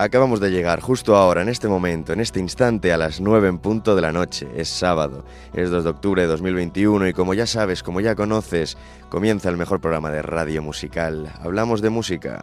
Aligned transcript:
Acabamos 0.00 0.40
de 0.40 0.50
llegar 0.50 0.80
justo 0.80 1.14
ahora, 1.14 1.42
en 1.42 1.50
este 1.50 1.68
momento, 1.68 2.14
en 2.14 2.20
este 2.20 2.40
instante, 2.40 2.90
a 2.90 2.96
las 2.96 3.20
9 3.20 3.48
en 3.48 3.58
punto 3.58 3.94
de 3.94 4.00
la 4.00 4.12
noche. 4.12 4.48
Es 4.56 4.70
sábado, 4.70 5.26
es 5.52 5.68
2 5.68 5.84
de 5.84 5.90
octubre 5.90 6.22
de 6.22 6.28
2021 6.28 7.08
y 7.08 7.12
como 7.12 7.34
ya 7.34 7.46
sabes, 7.46 7.82
como 7.82 8.00
ya 8.00 8.14
conoces, 8.14 8.78
comienza 9.10 9.50
el 9.50 9.58
mejor 9.58 9.82
programa 9.82 10.10
de 10.10 10.22
radio 10.22 10.62
musical. 10.62 11.30
Hablamos 11.42 11.82
de 11.82 11.90
música. 11.90 12.42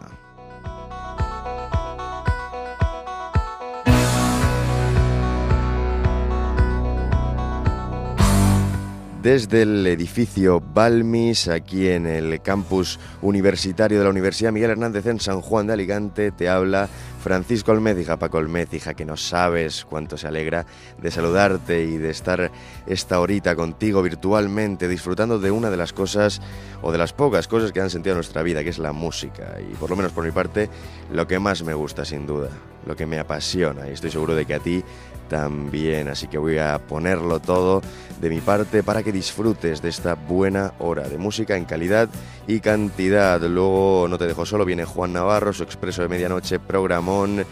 desde 9.22 9.60
el 9.60 9.86
edificio 9.86 10.62
Balmis, 10.72 11.48
aquí 11.48 11.88
en 11.88 12.06
el 12.06 12.40
campus 12.40 12.98
universitario 13.20 13.98
de 13.98 14.04
la 14.04 14.08
Universidad 14.10 14.52
Miguel 14.52 14.70
Hernández 14.70 15.04
en 15.04 15.20
San 15.20 15.42
Juan 15.42 15.66
de 15.66 15.74
Alicante, 15.74 16.30
te 16.30 16.48
habla 16.48 16.88
Francisco 17.18 17.72
Almécija, 17.72 18.16
Paco 18.16 18.38
Almécija, 18.38 18.94
que 18.94 19.04
no 19.04 19.16
sabes 19.16 19.84
cuánto 19.84 20.16
se 20.16 20.28
alegra 20.28 20.66
de 21.00 21.10
saludarte 21.10 21.82
y 21.82 21.96
de 21.96 22.10
estar 22.10 22.50
esta 22.86 23.20
horita 23.20 23.56
contigo 23.56 24.02
virtualmente, 24.02 24.88
disfrutando 24.88 25.38
de 25.38 25.50
una 25.50 25.70
de 25.70 25.76
las 25.76 25.92
cosas 25.92 26.40
o 26.80 26.92
de 26.92 26.98
las 26.98 27.12
pocas 27.12 27.48
cosas 27.48 27.72
que 27.72 27.80
han 27.80 27.90
sentido 27.90 28.12
en 28.12 28.18
nuestra 28.18 28.42
vida, 28.42 28.62
que 28.62 28.70
es 28.70 28.78
la 28.78 28.92
música. 28.92 29.56
Y 29.60 29.74
por 29.74 29.90
lo 29.90 29.96
menos 29.96 30.12
por 30.12 30.24
mi 30.24 30.30
parte, 30.30 30.70
lo 31.12 31.26
que 31.26 31.38
más 31.38 31.62
me 31.64 31.74
gusta, 31.74 32.04
sin 32.04 32.26
duda, 32.26 32.50
lo 32.86 32.94
que 32.94 33.06
me 33.06 33.18
apasiona. 33.18 33.88
Y 33.88 33.92
estoy 33.92 34.10
seguro 34.10 34.34
de 34.34 34.46
que 34.46 34.54
a 34.54 34.60
ti 34.60 34.84
también. 35.28 36.08
Así 36.08 36.26
que 36.26 36.38
voy 36.38 36.58
a 36.58 36.78
ponerlo 36.78 37.40
todo 37.40 37.82
de 38.20 38.30
mi 38.30 38.40
parte 38.40 38.82
para 38.82 39.02
que 39.02 39.12
disfrutes 39.12 39.80
de 39.82 39.88
esta 39.88 40.14
buena 40.14 40.72
hora 40.78 41.08
de 41.08 41.18
música 41.18 41.56
en 41.56 41.64
calidad 41.64 42.08
y 42.46 42.60
cantidad. 42.60 43.40
Luego 43.40 44.06
no 44.08 44.18
te 44.18 44.26
dejo 44.26 44.44
solo, 44.44 44.64
viene 44.64 44.84
Juan 44.84 45.12
Navarro, 45.12 45.52
su 45.52 45.62
expreso 45.62 46.02
de 46.02 46.08
medianoche, 46.08 46.58
programón 46.58 47.44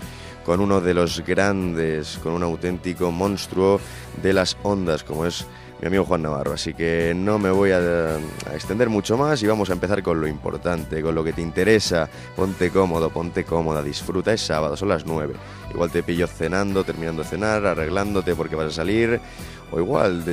con 0.45 0.61
uno 0.61 0.81
de 0.81 0.95
los 0.95 1.25
grandes, 1.27 2.19
con 2.23 2.33
un 2.33 2.45
auténtico 2.45 3.11
monstruo 3.11 3.81
de 4.23 4.33
las 4.33 4.57
ondas, 4.63 5.03
como 5.03 5.27
es 5.27 5.45
mi 5.81 5.89
amigo 5.89 6.05
Juan 6.05 6.23
Navarro. 6.23 6.53
Así 6.53 6.75
que 6.75 7.13
no 7.15 7.39
me 7.39 7.51
voy 7.51 7.71
a, 7.71 8.19
extender 8.55 8.89
mucho 8.89 9.17
más 9.17 9.43
y 9.43 9.47
vamos 9.47 9.71
a 9.71 9.75
empezar 9.75 10.03
con 10.03 10.21
lo 10.21 10.27
importante, 10.27 11.03
con 11.03 11.15
lo 11.15 11.23
que 11.23 11.33
te 11.33 11.43
interesa. 11.43 12.09
Ponte 12.35 12.71
cómodo, 12.71 13.11
ponte 13.11 13.45
cómoda, 13.45 13.83
disfruta. 13.83 14.33
Es 14.33 14.41
sábado, 14.41 14.77
son 14.77 14.89
las 14.89 15.07
9. 15.07 15.35
Igual 15.73 15.91
te 15.91 16.03
pillo 16.03 16.27
cenando, 16.27 16.85
terminando 16.85 17.23
de 17.23 17.29
cenar, 17.29 17.67
arreglándote 17.67 18.35
porque 18.35 18.57
vas 18.57 18.69
a 18.69 18.71
salir. 18.73 19.21
O 19.73 19.81
igual 19.81 20.25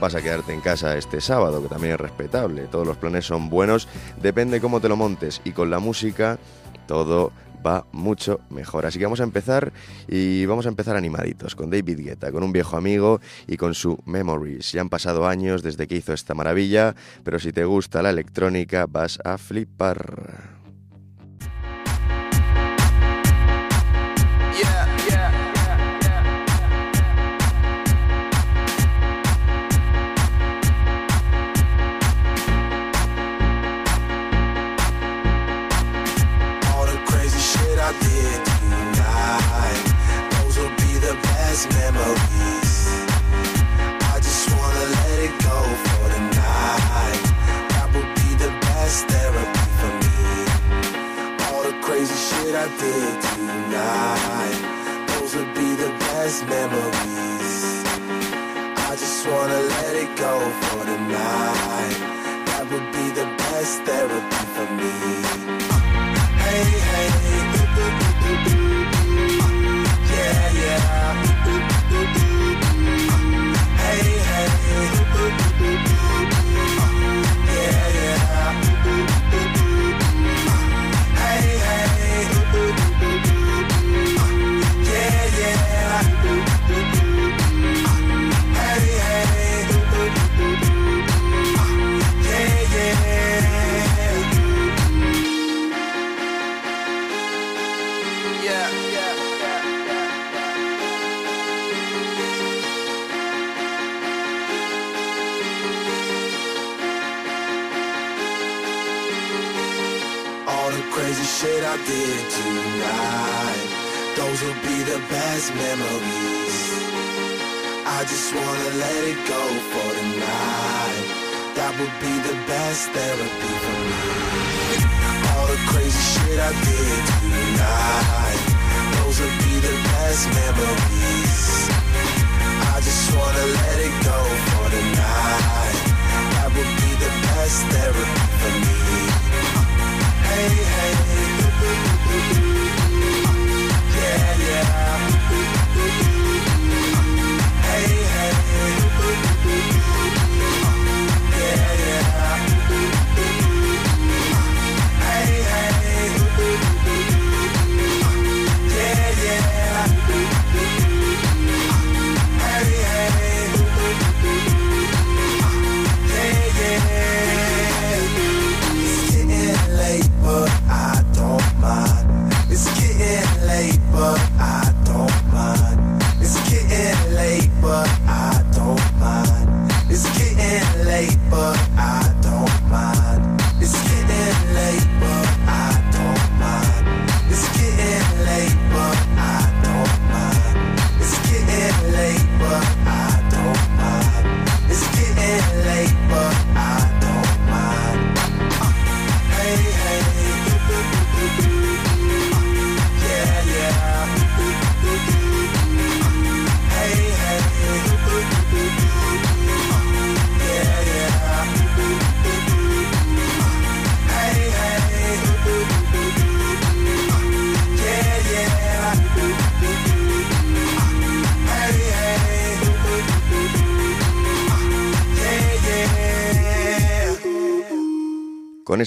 vas 0.00 0.14
a 0.16 0.22
quedarte 0.22 0.52
en 0.52 0.60
casa 0.60 0.96
este 0.96 1.20
sábado, 1.20 1.62
que 1.62 1.68
también 1.68 1.94
es 1.94 2.00
respetable. 2.00 2.62
Todos 2.62 2.86
los 2.86 2.96
planes 2.96 3.24
son 3.24 3.48
buenos, 3.48 3.88
depende 4.20 4.60
cómo 4.60 4.80
te 4.80 4.88
lo 4.88 4.96
montes. 4.96 5.40
Y 5.44 5.52
con 5.52 5.70
la 5.70 5.78
música 5.78 6.38
todo 6.86 7.32
va 7.64 7.86
mucho 7.92 8.40
mejor. 8.50 8.86
Así 8.86 8.98
que 8.98 9.04
vamos 9.04 9.20
a 9.20 9.24
empezar 9.24 9.72
y 10.08 10.44
vamos 10.46 10.66
a 10.66 10.68
empezar 10.68 10.96
animaditos 10.96 11.54
con 11.54 11.70
David 11.70 12.00
Guetta, 12.00 12.32
con 12.32 12.42
un 12.42 12.52
viejo 12.52 12.76
amigo 12.76 13.20
y 13.46 13.56
con 13.56 13.74
su 13.74 13.98
Memories. 14.04 14.72
Ya 14.72 14.80
han 14.80 14.88
pasado 14.88 15.26
años 15.26 15.62
desde 15.62 15.86
que 15.86 15.96
hizo 15.96 16.12
esta 16.12 16.34
maravilla, 16.34 16.94
pero 17.24 17.38
si 17.38 17.52
te 17.52 17.64
gusta 17.64 18.02
la 18.02 18.10
electrónica 18.10 18.86
vas 18.86 19.18
a 19.24 19.38
flipar. 19.38 20.51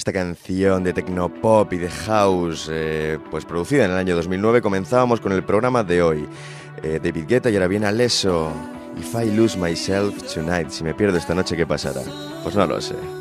Esta 0.06 0.20
canción 0.20 0.84
de 0.84 0.94
pop 1.42 1.72
y 1.72 1.78
de 1.78 1.90
house, 1.90 2.68
eh, 2.70 3.18
pues 3.28 3.44
producida 3.44 3.86
en 3.86 3.90
el 3.90 3.96
año 3.96 4.14
2009, 4.14 4.62
comenzábamos 4.62 5.20
con 5.20 5.32
el 5.32 5.42
programa 5.42 5.82
de 5.82 6.00
hoy. 6.00 6.28
Eh, 6.80 7.00
David 7.02 7.24
Guetta 7.26 7.50
y 7.50 7.54
ahora 7.54 7.66
viene 7.66 7.86
Alesso. 7.86 8.52
If 8.96 9.16
I 9.16 9.28
lose 9.36 9.58
myself 9.58 10.32
tonight, 10.32 10.70
si 10.70 10.84
me 10.84 10.94
pierdo 10.94 11.18
esta 11.18 11.34
noche, 11.34 11.56
¿qué 11.56 11.66
pasará? 11.66 12.02
Pues 12.44 12.54
no 12.54 12.66
lo 12.66 12.80
sé. 12.80 13.15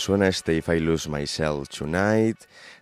Suena 0.00 0.26
este 0.26 0.56
If 0.56 0.68
I 0.70 0.80
Lose 0.80 1.08
Myself 1.08 1.68
Tonight, 1.68 2.38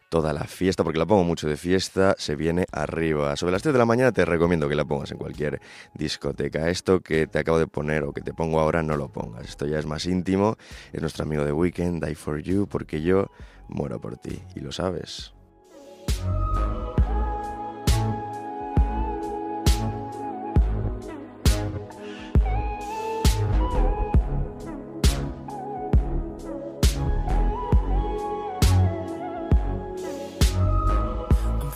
toda 0.09 0.33
la 0.33 0.45
fiesta, 0.45 0.85
porque 0.85 0.99
la 0.99 1.05
pongo 1.05 1.25
mucho 1.25 1.49
de 1.49 1.57
fiesta, 1.57 2.15
se 2.17 2.37
viene 2.37 2.65
arriba. 2.73 3.37
Sobre 3.37 3.53
las 3.53 3.63
3 3.63 3.75
de 3.75 3.79
la 3.79 3.85
mañana 3.85 4.13
te 4.13 4.25
recomiendo 4.25 4.69
que 4.69 4.75
la 4.75 4.85
pongas 4.85 5.11
en 5.11 5.19
cualquier 5.19 5.61
discoteca. 5.95 6.71
Esto 6.71 7.01
que 7.01 7.27
te 7.27 7.41
acabo 7.41 7.59
de 7.59 7.67
poner 7.67 8.05
o 8.05 8.13
que 8.13 8.23
te 8.23 8.33
pongo 8.33 8.61
ahora, 8.61 8.83
no 8.83 8.97
lo 8.97 9.09
pongas. 9.09 9.49
Esto 9.49 9.67
ya 9.67 9.79
es 9.79 9.87
más 9.87 10.07
íntimo. 10.07 10.57
Es 10.93 11.03
nuestro 11.03 11.25
amigo 11.25 11.45
de 11.45 11.53
Weekend, 11.53 12.03
Die 12.03 12.15
For 12.15 12.41
You, 12.41 12.69
porque 12.69 13.03
yo 13.03 13.31
muero 13.69 14.01
por 14.01 14.17
ti, 14.17 14.41
y 14.55 14.61
lo 14.61 14.73
sabes. 14.73 15.35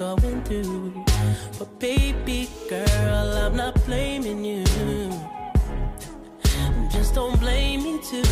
Do. 0.00 1.04
But 1.58 1.78
baby 1.78 2.48
girl, 2.70 3.36
I'm 3.36 3.54
not 3.54 3.74
blaming 3.84 4.42
you. 4.42 4.64
Just 6.90 7.14
don't 7.14 7.38
blame 7.38 7.82
me 7.82 8.00
too. 8.02 8.22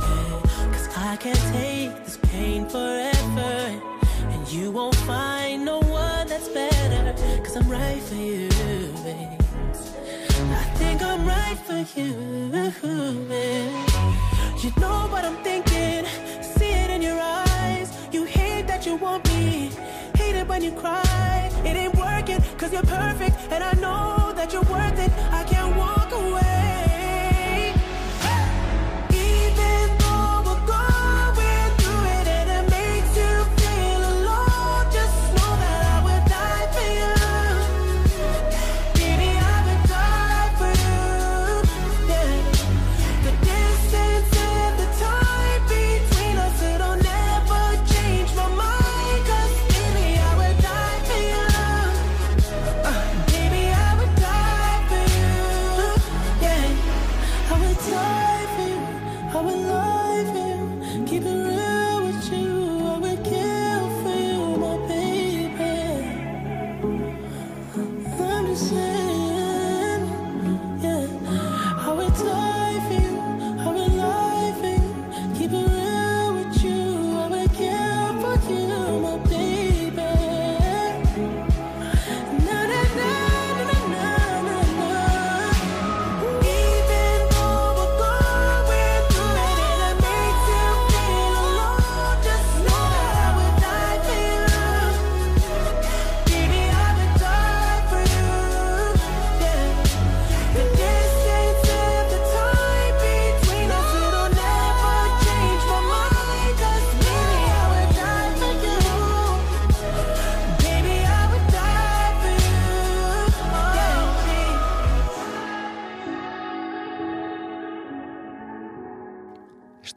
Yeah, 0.00 0.40
Cause 0.72 0.88
I 0.96 1.16
can't 1.20 1.44
take 1.52 2.04
this 2.04 2.16
pain 2.22 2.66
forever. 2.66 3.82
And 4.32 4.48
you 4.50 4.70
won't 4.70 4.96
find 4.96 5.66
no 5.66 5.80
one 5.80 6.28
that's 6.28 6.48
better. 6.48 7.14
Cause 7.44 7.56
I'm 7.56 7.68
right 7.68 8.02
for 8.02 8.14
you, 8.14 8.48
babe. 9.04 9.40
I 10.60 10.64
think 10.76 11.02
I'm 11.02 11.26
right 11.26 11.58
for 11.66 11.84
you. 11.98 12.14
babe. 13.28 14.22
You 14.62 14.70
know 14.80 15.08
what 15.10 15.24
I'm 15.24 15.36
thinking, 15.42 15.71
when 20.52 20.62
you 20.62 20.72
cry. 20.72 21.50
It 21.64 21.74
ain't 21.82 21.94
working, 21.96 22.38
cause 22.58 22.72
you're 22.74 22.82
perfect, 22.82 23.36
and 23.50 23.64
I 23.64 23.72
know 23.84 24.34
that 24.36 24.52
you're 24.52 24.68
worth 24.76 24.98
it. 25.06 25.10
I 25.32 25.44
can't 25.44 25.74
walk 25.76 26.12
away. 26.12 27.11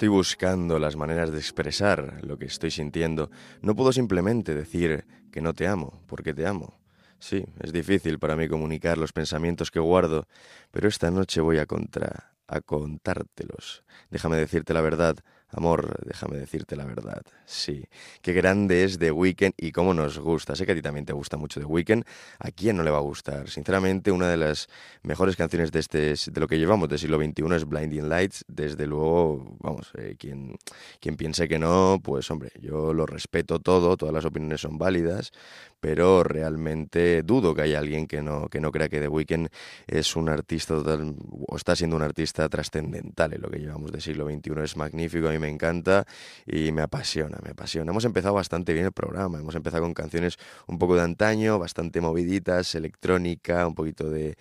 Estoy 0.05 0.17
buscando 0.17 0.77
las 0.77 0.95
maneras 0.95 1.31
de 1.31 1.39
expresar 1.39 2.19
lo 2.23 2.37
que 2.37 2.45
estoy 2.45 2.69
sintiendo. 2.69 3.31
No 3.63 3.75
puedo 3.75 3.91
simplemente 3.91 4.53
decir 4.53 5.03
que 5.31 5.41
no 5.41 5.55
te 5.55 5.65
amo, 5.65 6.03
porque 6.05 6.31
te 6.31 6.45
amo. 6.45 6.79
Sí, 7.17 7.43
es 7.59 7.73
difícil 7.73 8.19
para 8.19 8.35
mí 8.35 8.47
comunicar 8.47 8.99
los 8.99 9.13
pensamientos 9.13 9.71
que 9.71 9.79
guardo, 9.79 10.27
pero 10.69 10.87
esta 10.87 11.09
noche 11.09 11.41
voy 11.41 11.57
a 11.57 11.65
contra 11.65 12.35
a 12.47 12.61
contártelos. 12.61 13.83
Déjame 14.11 14.37
decirte 14.37 14.75
la 14.75 14.81
verdad, 14.81 15.15
amor, 15.55 15.97
déjame 16.05 16.37
decirte 16.37 16.75
la 16.75 16.85
verdad. 16.85 17.23
Sí, 17.45 17.85
qué 18.21 18.33
grande 18.33 18.83
es 18.83 18.97
The 18.99 19.11
Weeknd 19.11 19.53
y 19.57 19.71
cómo 19.71 19.93
nos 19.93 20.19
gusta. 20.19 20.55
Sé 20.55 20.65
que 20.65 20.73
a 20.73 20.75
ti 20.75 20.81
también 20.81 21.05
te 21.05 21.13
gusta 21.13 21.37
mucho 21.37 21.59
The 21.59 21.65
Weeknd. 21.65 22.03
¿A 22.39 22.51
quién 22.51 22.77
no 22.77 22.83
le 22.83 22.91
va 22.91 22.97
a 22.97 23.01
gustar? 23.01 23.49
Sinceramente, 23.49 24.11
una 24.11 24.29
de 24.29 24.37
las 24.37 24.67
mejores 25.03 25.35
canciones 25.35 25.71
de 25.71 25.79
este 25.79 26.15
de 26.31 26.39
lo 26.39 26.47
que 26.47 26.57
llevamos 26.57 26.89
del 26.89 26.99
siglo 26.99 27.17
XXI 27.17 27.55
es 27.55 27.65
Blinding 27.65 28.09
Lights. 28.09 28.45
Desde 28.47 28.85
luego, 28.85 29.57
vamos, 29.59 29.91
eh, 29.97 30.15
quien, 30.17 30.55
quien 30.99 31.15
piense 31.15 31.47
que 31.47 31.59
no, 31.59 31.99
pues 32.03 32.29
hombre, 32.31 32.51
yo 32.59 32.93
lo 32.93 33.05
respeto 33.05 33.59
todo, 33.59 33.97
todas 33.97 34.13
las 34.13 34.25
opiniones 34.25 34.61
son 34.61 34.77
válidas, 34.77 35.31
pero 35.79 36.23
realmente 36.23 37.23
dudo 37.23 37.53
que 37.53 37.61
haya 37.61 37.79
alguien 37.79 38.07
que 38.07 38.21
no, 38.21 38.49
que 38.49 38.59
no 38.59 38.71
crea 38.71 38.89
que 38.89 38.99
The 38.99 39.07
Weeknd 39.07 39.49
es 39.87 40.15
un 40.15 40.29
artista 40.29 40.75
total, 40.75 41.15
o 41.47 41.55
está 41.55 41.75
siendo 41.75 41.95
un 41.95 42.01
artista 42.01 42.49
trascendental 42.49 43.33
en 43.33 43.41
lo 43.41 43.49
que 43.49 43.59
llevamos 43.59 43.91
del 43.91 44.01
siglo 44.01 44.25
XXI. 44.25 44.63
Es 44.63 44.77
magnífico, 44.77 45.27
a 45.27 45.31
mí 45.31 45.39
me 45.45 45.51
encanta 45.51 46.05
y 46.47 46.71
me 46.71 46.81
apasiona, 46.81 47.37
me 47.43 47.51
apasiona. 47.51 47.91
Hemos 47.91 48.05
empezado 48.05 48.33
bastante 48.33 48.73
bien 48.73 48.85
el 48.85 48.91
programa, 48.91 49.39
hemos 49.39 49.53
empezado 49.53 49.83
con 49.83 49.93
canciones 49.93 50.37
un 50.65 50.79
poco 50.79 50.95
de 50.95 51.03
antaño, 51.03 51.59
bastante 51.59 52.01
moviditas, 52.01 52.73
electrónica, 52.73 53.67
un 53.67 53.75
poquito 53.75 54.09
de, 54.09 54.37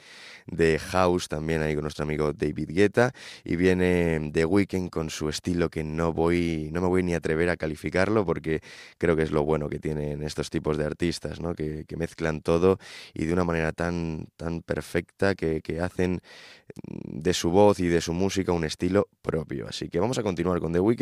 de 0.46 0.78
house 0.78 1.28
también 1.28 1.60
ahí 1.62 1.74
con 1.74 1.82
nuestro 1.82 2.04
amigo 2.04 2.32
David 2.32 2.70
Guetta 2.70 3.12
y 3.44 3.56
viene 3.56 4.30
The 4.32 4.46
Weeknd 4.46 4.88
con 4.88 5.10
su 5.10 5.28
estilo 5.28 5.68
que 5.68 5.84
no 5.84 6.14
voy, 6.14 6.70
no 6.72 6.80
me 6.80 6.88
voy 6.88 7.02
ni 7.02 7.12
a 7.12 7.18
atrever 7.18 7.50
a 7.50 7.56
calificarlo 7.56 8.24
porque 8.24 8.60
creo 8.96 9.14
que 9.14 9.22
es 9.22 9.30
lo 9.30 9.44
bueno 9.44 9.68
que 9.68 9.78
tienen 9.78 10.22
estos 10.22 10.48
tipos 10.48 10.78
de 10.78 10.84
artistas, 10.84 11.40
¿no? 11.40 11.54
que, 11.54 11.84
mezclan 11.94 12.40
todo 12.40 12.78
y 13.12 13.24
de 13.24 13.32
una 13.32 13.44
manera 13.44 13.70
tan, 13.70 14.26
tan 14.36 14.62
perfecta 14.62 15.36
que, 15.36 15.60
que 15.62 15.80
hacen 15.80 16.20
de 16.84 17.34
su 17.34 17.50
voz 17.50 17.78
y 17.78 17.86
de 17.86 18.00
su 18.00 18.12
música 18.12 18.52
un 18.52 18.64
estilo 18.64 19.08
propio. 19.22 19.68
Así 19.68 19.88
que 19.88 20.00
vamos 20.00 20.18
a 20.18 20.22
continuar 20.22 20.60
con 20.60 20.72
The 20.72 20.80
Weeknd 20.80 20.93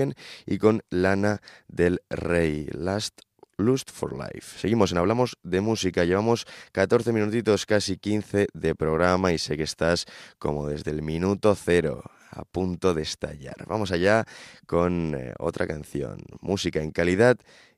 y 0.46 0.58
con 0.58 0.82
Lana 0.90 1.40
del 1.68 2.02
Rey, 2.11 2.68
Last 2.72 3.20
Lust 3.58 3.90
for 3.90 4.12
Life. 4.12 4.58
Seguimos 4.58 4.92
en 4.92 4.99
Hablamos 4.99 5.38
de 5.42 5.61
Música. 5.61 6.04
Llevamos 6.04 6.46
14 6.72 7.12
minutitos, 7.12 7.66
casi 7.66 7.96
15 7.96 8.49
de 8.52 8.75
programa 8.75 9.32
y 9.32 9.38
sé 9.38 9.56
que 9.56 9.62
estás 9.62 10.06
como 10.38 10.66
desde 10.68 10.90
el 10.90 11.02
minuto 11.02 11.54
cero 11.54 12.02
a 12.30 12.44
punto 12.44 12.94
de 12.94 13.02
estallar. 13.02 13.66
Vamos 13.66 13.92
allá 13.92 14.25
con 14.66 15.14
eh, 15.14 15.34
otra 15.38 15.66
canción. 15.66 16.18
Música 16.40 16.80
en 16.80 16.90
calidad 16.90 17.37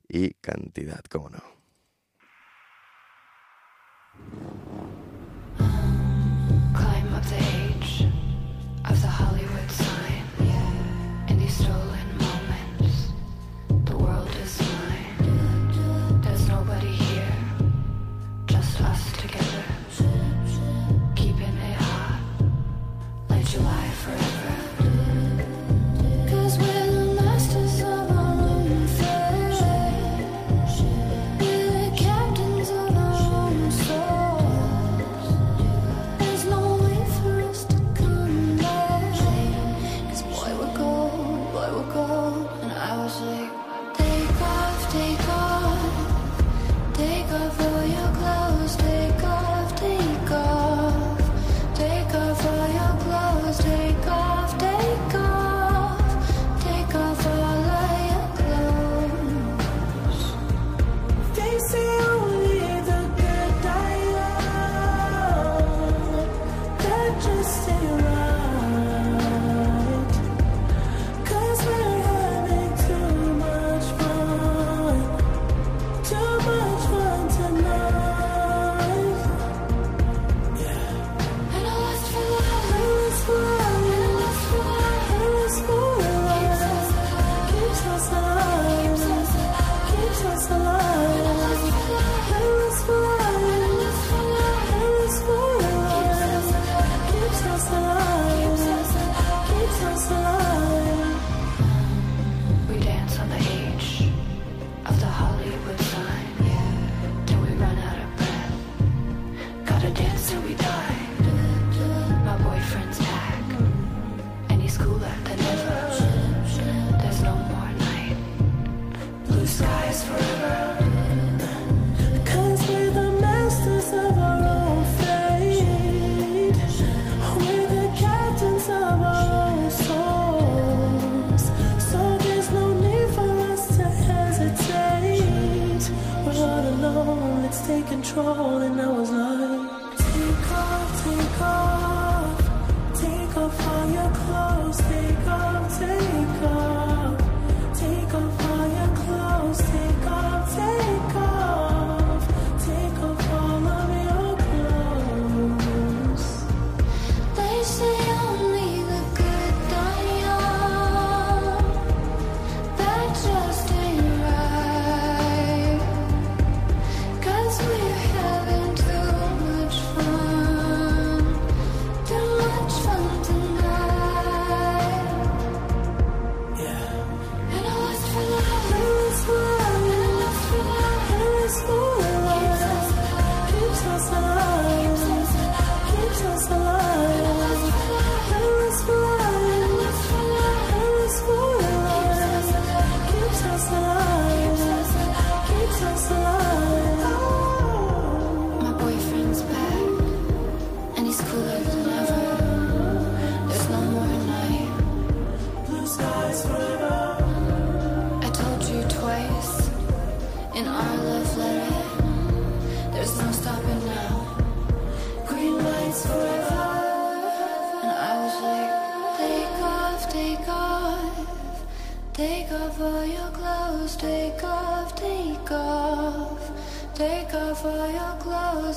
y 0.09 0.35
cantidad, 0.35 1.02
cómo 1.11 1.30
no. 1.30 1.42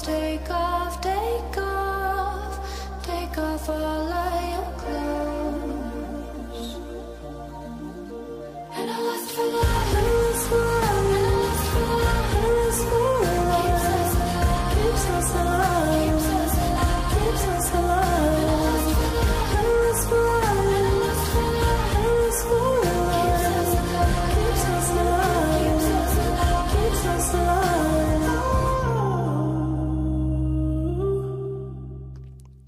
take 0.03 0.49
off. 0.51 0.76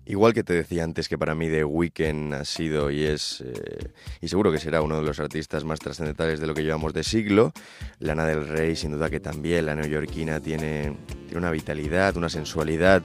Igual 0.10 0.34
que 0.34 0.44
te 0.44 0.54
decía 0.54 0.84
antes 0.84 1.08
que 1.08 1.20
para 1.20 1.36
mí 1.36 1.50
The 1.50 1.64
Weeknd 1.64 2.34
ha 2.34 2.44
sido 2.44 2.90
y 2.90 3.04
es, 3.04 3.42
eh, 3.42 3.92
y 4.20 4.28
seguro 4.28 4.52
que 4.52 4.58
será 4.58 4.82
uno 4.82 5.00
de 5.00 5.06
los 5.06 5.20
artistas 5.20 5.64
más 5.64 5.78
trascendentales 5.78 6.40
de 6.40 6.48
lo 6.48 6.56
que 6.56 6.64
llevamos 6.64 6.94
de 6.96 7.04
siglo, 7.04 7.54
Lana 8.00 8.26
del 8.26 8.48
Rey 8.48 8.76
sin 8.76 8.94
duda 8.94 9.12
que 9.12 9.20
también, 9.20 9.68
la 9.68 9.76
neoyorquina 9.76 10.40
tiene, 10.40 10.98
una 11.36 11.52
vitalidad, 11.52 12.18
una 12.18 12.28
sensualidad 12.28 13.04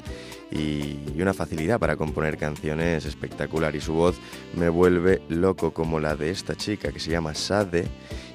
y 0.50 1.20
una 1.20 1.34
facilidad 1.34 1.78
para 1.78 1.96
componer 1.96 2.38
canciones 2.38 3.04
espectacular 3.04 3.76
y 3.76 3.82
su 3.82 3.92
voz 3.92 4.16
me 4.56 4.70
vuelve 4.70 5.20
loco 5.28 5.74
como 5.74 6.00
la 6.00 6.16
de 6.16 6.30
esta 6.30 6.54
chica 6.54 6.90
que 6.90 7.00
se 7.00 7.10
llama 7.10 7.34
Sade 7.34 7.86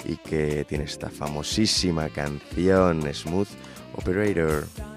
y 0.05 0.15
que 0.17 0.63
tiene 0.65 0.83
esta 0.83 1.09
famosísima 1.09 2.07
canción 2.09 3.01
Smooth 3.11 3.49
Operator. 3.95 4.88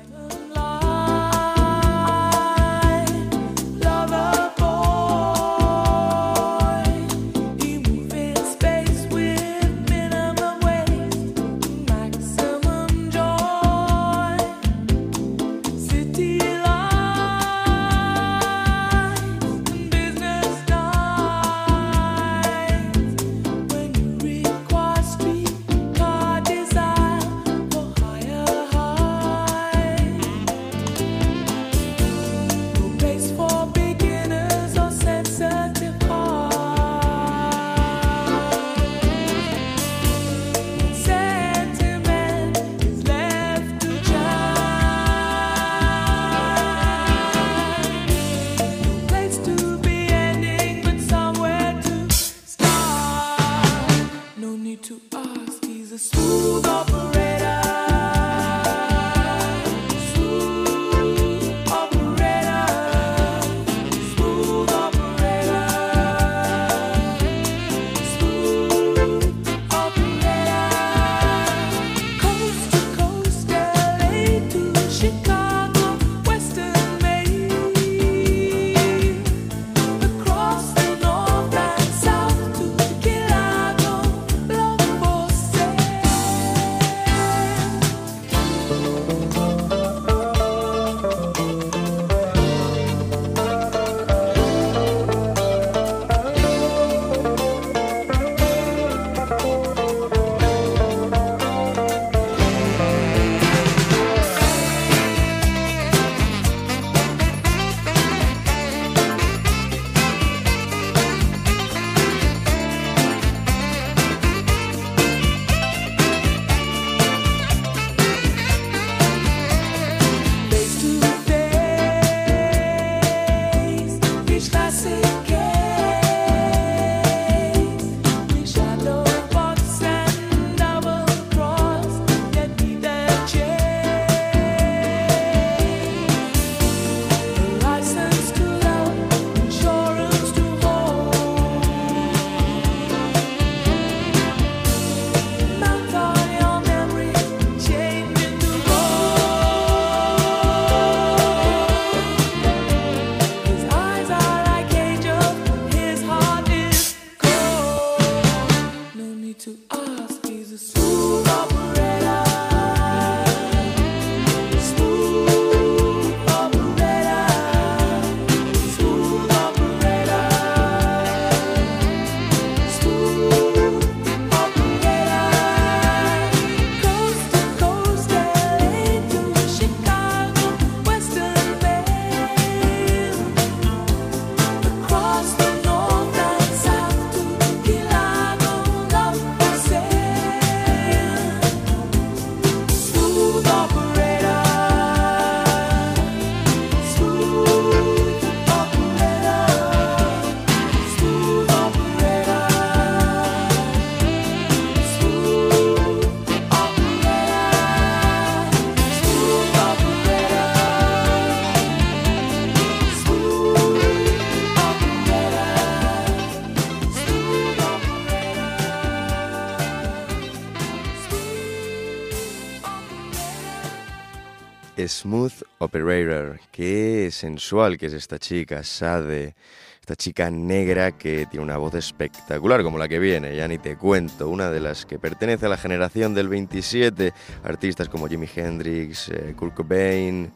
Smooth 225.12 225.42
Operator. 225.59 226.40
Qué 226.51 227.11
sensual 227.12 227.77
que 227.77 227.85
es 227.85 227.92
esta 227.92 228.18
chica, 228.18 228.64
Sade. 228.64 229.35
Esta 229.79 229.94
chica 229.94 230.31
negra 230.31 230.92
que 230.92 231.27
tiene 231.27 231.44
una 231.44 231.59
voz 231.59 231.75
espectacular 231.75 232.62
como 232.62 232.79
la 232.79 232.88
que 232.88 232.98
viene, 232.98 233.37
ya 233.37 233.46
ni 233.46 233.59
te 233.59 233.77
cuento. 233.77 234.31
Una 234.31 234.51
de 234.51 234.61
las 234.61 234.87
que 234.87 234.98
pertenece 234.98 235.44
a 235.44 235.48
la 235.51 235.59
generación 235.59 236.14
del 236.14 236.29
27. 236.29 237.12
Artistas 237.44 237.90
como 237.90 238.09
Jimi 238.09 238.27
Hendrix, 238.35 239.11
eh, 239.11 239.35
Kurt 239.37 239.53
Cobain. 239.53 240.33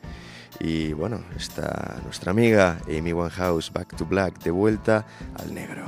Y 0.61 0.93
bueno, 0.93 1.25
está 1.35 1.99
nuestra 2.05 2.33
amiga 2.33 2.79
Amy 2.87 3.15
Winehouse, 3.15 3.73
Back 3.73 3.97
to 3.97 4.05
Black, 4.05 4.43
de 4.43 4.51
vuelta 4.51 5.07
al 5.39 5.55
negro. 5.55 5.87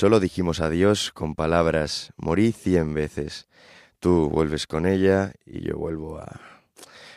Solo 0.00 0.18
dijimos 0.18 0.60
adiós 0.60 1.12
con 1.12 1.34
palabras, 1.34 2.14
morí 2.16 2.52
cien 2.52 2.94
veces. 2.94 3.48
Tú 3.98 4.30
vuelves 4.30 4.66
con 4.66 4.86
ella 4.86 5.34
y 5.44 5.60
yo 5.60 5.76
vuelvo 5.76 6.18
a... 6.18 6.40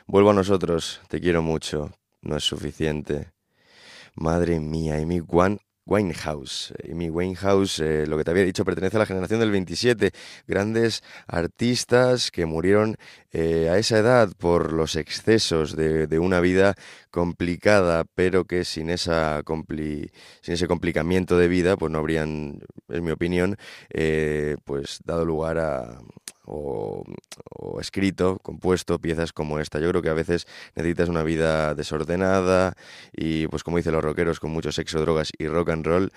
Vuelvo 0.06 0.32
a 0.32 0.34
nosotros, 0.34 1.00
te 1.08 1.22
quiero 1.22 1.42
mucho, 1.42 1.92
no 2.22 2.36
es 2.36 2.44
suficiente. 2.44 3.32
Madre 4.16 4.60
mía, 4.60 4.96
Amy 4.96 5.22
Wan- 5.22 5.62
Winehouse. 5.86 6.74
Amy 6.90 7.10
Winehouse, 7.10 7.80
eh, 7.80 8.06
lo 8.08 8.18
que 8.18 8.24
te 8.24 8.32
había 8.32 8.44
dicho, 8.44 8.66
pertenece 8.66 8.98
a 8.98 9.00
la 9.00 9.06
generación 9.06 9.40
del 9.40 9.52
27. 9.52 10.12
Grandes 10.48 11.04
artistas 11.28 12.32
que 12.32 12.46
murieron 12.46 12.98
eh, 13.32 13.70
a 13.70 13.78
esa 13.78 13.98
edad 13.98 14.30
por 14.38 14.74
los 14.74 14.96
excesos 14.96 15.76
de, 15.76 16.20
una 16.20 16.40
vida 16.40 16.76
complicada, 17.12 18.06
pero 18.16 18.46
que 18.46 18.64
sin, 18.64 18.90
esa 18.90 19.42
ese 20.46 20.68
complicamiento 20.68 21.38
de 21.38 21.48
vida, 21.48 21.76
pues 21.76 21.92
no 21.92 22.00
habrían, 22.00 22.62
en 22.90 23.04
mi 23.04 23.12
opinión, 23.12 23.58
eh, 23.90 24.56
pues 24.64 25.00
dado 25.04 25.26
lugar 25.26 25.58
a, 25.58 26.00
o, 26.46 27.04
o 27.50 27.80
escrito, 27.80 28.40
compuesto 28.40 29.00
piezas 29.00 29.34
como 29.34 29.60
esta. 29.60 29.80
Yo 29.80 29.90
creo 29.90 30.02
que 30.02 30.10
a 30.10 30.14
veces 30.14 30.48
necesitas 30.76 31.10
una 31.10 31.24
vida 31.24 31.74
desordenada 31.76 32.76
y, 33.12 33.48
pues 33.48 33.64
como 33.64 33.78
dicen 33.78 33.94
los 33.94 34.04
rockeros, 34.04 34.40
con 34.40 34.52
mucho 34.52 34.72
sexo, 34.72 35.00
drogas 35.02 35.32
y 35.38 35.48
rock 35.48 35.70
and 35.70 35.86
roll. 35.86 36.12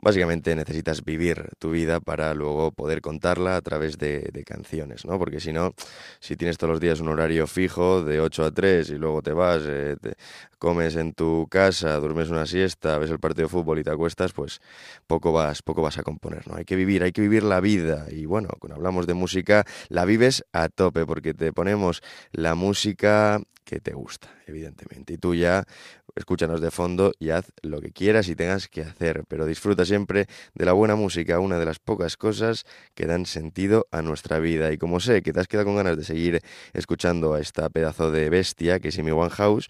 Básicamente 0.00 0.54
necesitas 0.54 1.04
vivir 1.04 1.48
tu 1.58 1.70
vida 1.72 1.98
para 2.00 2.32
luego 2.34 2.70
poder 2.70 3.00
contarla 3.00 3.56
a 3.56 3.60
través 3.62 3.98
de, 3.98 4.30
canciones, 4.46 5.04
¿no? 5.04 5.18
Porque 5.18 5.40
si 5.40 5.52
no, 5.52 5.74
si 6.20 6.36
tienes 6.36 6.56
todos 6.56 6.70
los 6.70 6.80
días 6.80 7.00
un 7.00 7.08
horario 7.08 7.46
fijo 7.48 8.02
de 8.02 8.20
8 8.20 8.44
a 8.44 8.52
3 8.52 8.90
y 8.90 8.94
luego 8.94 9.20
te 9.22 9.32
vas, 9.32 9.62
eh, 9.66 9.96
te- 10.00 10.14
comes 10.58 10.96
en 10.96 11.12
tu 11.12 11.46
casa, 11.50 11.96
duermes 11.96 12.30
una 12.30 12.46
siesta, 12.46 12.98
ves 12.98 13.10
el 13.10 13.18
partido 13.18 13.46
de 13.46 13.50
fútbol 13.50 13.78
y 13.80 13.84
te 13.84 13.90
acuestas, 13.90 14.32
pues 14.32 14.60
poco 15.06 15.32
vas, 15.32 15.62
poco 15.62 15.82
vas 15.82 15.98
a 15.98 16.02
componer, 16.02 16.46
¿no? 16.48 16.56
Hay 16.56 16.64
que 16.64 16.76
vivir, 16.76 17.02
hay 17.02 17.12
que 17.12 17.20
vivir 17.20 17.42
la 17.42 17.60
vida. 17.60 18.06
Y 18.10 18.26
bueno, 18.26 18.48
cuando 18.60 18.76
hablamos 18.76 19.06
de 19.06 19.14
música, 19.14 19.64
la 19.88 20.04
vives 20.04 20.44
a 20.52 20.68
tope, 20.68 21.06
porque 21.06 21.34
te 21.34 21.52
ponemos 21.52 22.02
la 22.32 22.54
música 22.54 23.40
que 23.68 23.80
te 23.80 23.92
gusta, 23.92 24.30
evidentemente. 24.46 25.12
Y 25.12 25.18
tú 25.18 25.34
ya 25.34 25.64
escúchanos 26.16 26.62
de 26.62 26.70
fondo 26.70 27.12
y 27.18 27.28
haz 27.30 27.52
lo 27.60 27.82
que 27.82 27.92
quieras 27.92 28.28
y 28.28 28.34
tengas 28.34 28.66
que 28.66 28.80
hacer, 28.80 29.24
pero 29.28 29.44
disfruta 29.44 29.84
siempre 29.84 30.26
de 30.54 30.64
la 30.64 30.72
buena 30.72 30.96
música, 30.96 31.38
una 31.38 31.58
de 31.58 31.66
las 31.66 31.78
pocas 31.78 32.16
cosas 32.16 32.64
que 32.94 33.04
dan 33.04 33.26
sentido 33.26 33.86
a 33.90 34.00
nuestra 34.00 34.38
vida. 34.38 34.72
Y 34.72 34.78
como 34.78 35.00
sé 35.00 35.20
que 35.22 35.34
te 35.34 35.40
has 35.40 35.48
quedado 35.48 35.66
con 35.66 35.76
ganas 35.76 35.98
de 35.98 36.04
seguir 36.04 36.40
escuchando 36.72 37.34
a 37.34 37.40
esta 37.40 37.68
pedazo 37.68 38.10
de 38.10 38.30
bestia 38.30 38.80
que 38.80 38.88
es 38.88 38.98
Amy 38.98 39.12
Winehouse, 39.12 39.68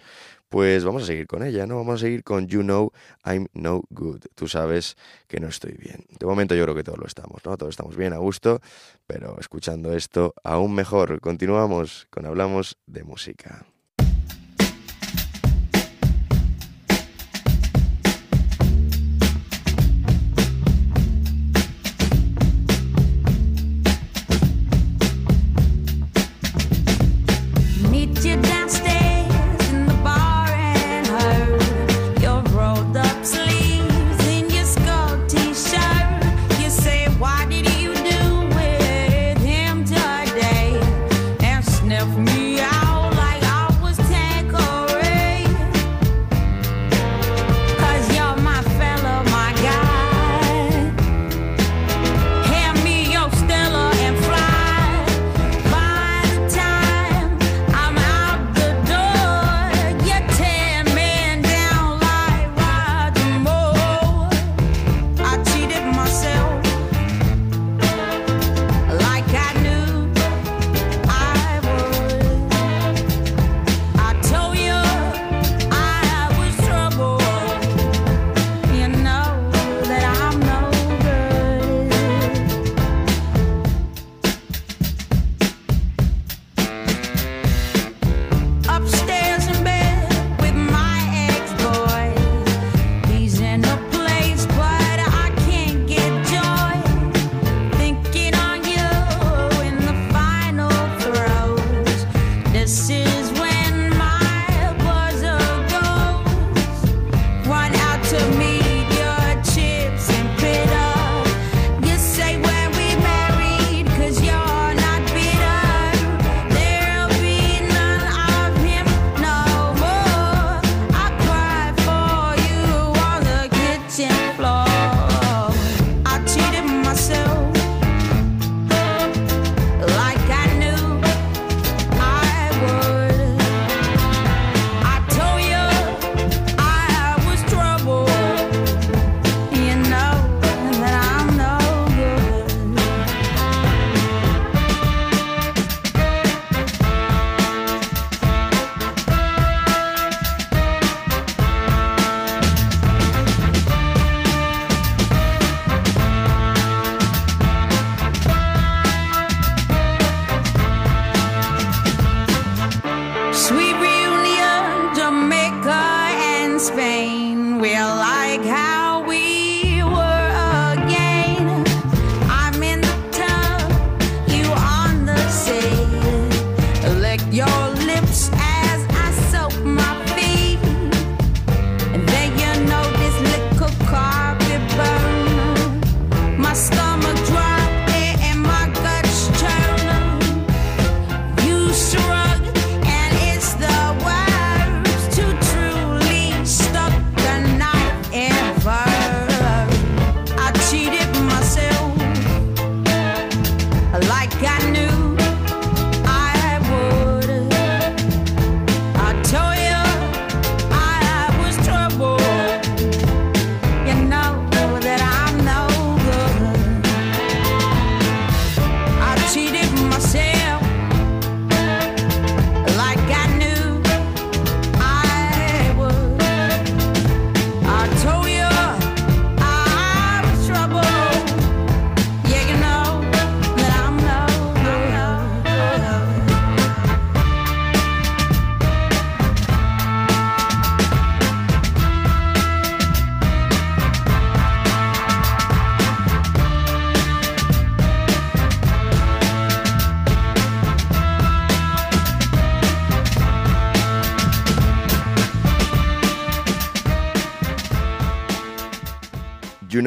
pues 0.48 0.84
vamos 0.84 1.02
a 1.02 1.06
seguir 1.06 1.26
con 1.26 1.42
ella, 1.42 1.66
¿no? 1.66 1.76
Vamos 1.78 1.96
a 1.96 1.98
seguir 1.98 2.22
con 2.22 2.46
You 2.46 2.62
Know 2.62 2.92
I'm 3.24 3.48
No 3.52 3.82
Good. 3.90 4.26
Tú 4.36 4.46
sabes 4.46 4.96
que 5.26 5.40
no 5.40 5.48
estoy 5.48 5.72
bien. 5.72 6.06
De 6.20 6.24
momento 6.24 6.54
yo 6.54 6.62
creo 6.62 6.76
que 6.76 6.84
todos 6.84 7.00
lo 7.00 7.06
estamos, 7.06 7.44
¿no? 7.44 7.56
Todos 7.56 7.70
estamos 7.70 7.96
bien, 7.96 8.12
a 8.12 8.18
gusto, 8.18 8.60
pero 9.08 9.40
escuchando 9.40 9.92
esto 9.92 10.34
aún 10.44 10.72
mejor. 10.76 11.20
Continuamos 11.20 12.06
con 12.10 12.26
Hablamos 12.26 12.78
de 12.86 13.02
Música. 13.02 13.66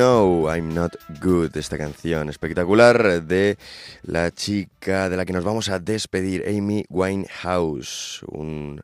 Know 0.01 0.49
I'm 0.49 0.73
Not 0.73 0.95
Good, 1.21 1.55
esta 1.57 1.77
canción 1.77 2.27
espectacular 2.27 3.21
de 3.21 3.59
la 4.01 4.31
chica 4.31 5.09
de 5.09 5.15
la 5.15 5.25
que 5.25 5.33
nos 5.33 5.43
vamos 5.43 5.69
a 5.69 5.77
despedir, 5.77 6.43
Amy 6.47 6.85
Winehouse, 6.89 8.23
un 8.27 8.81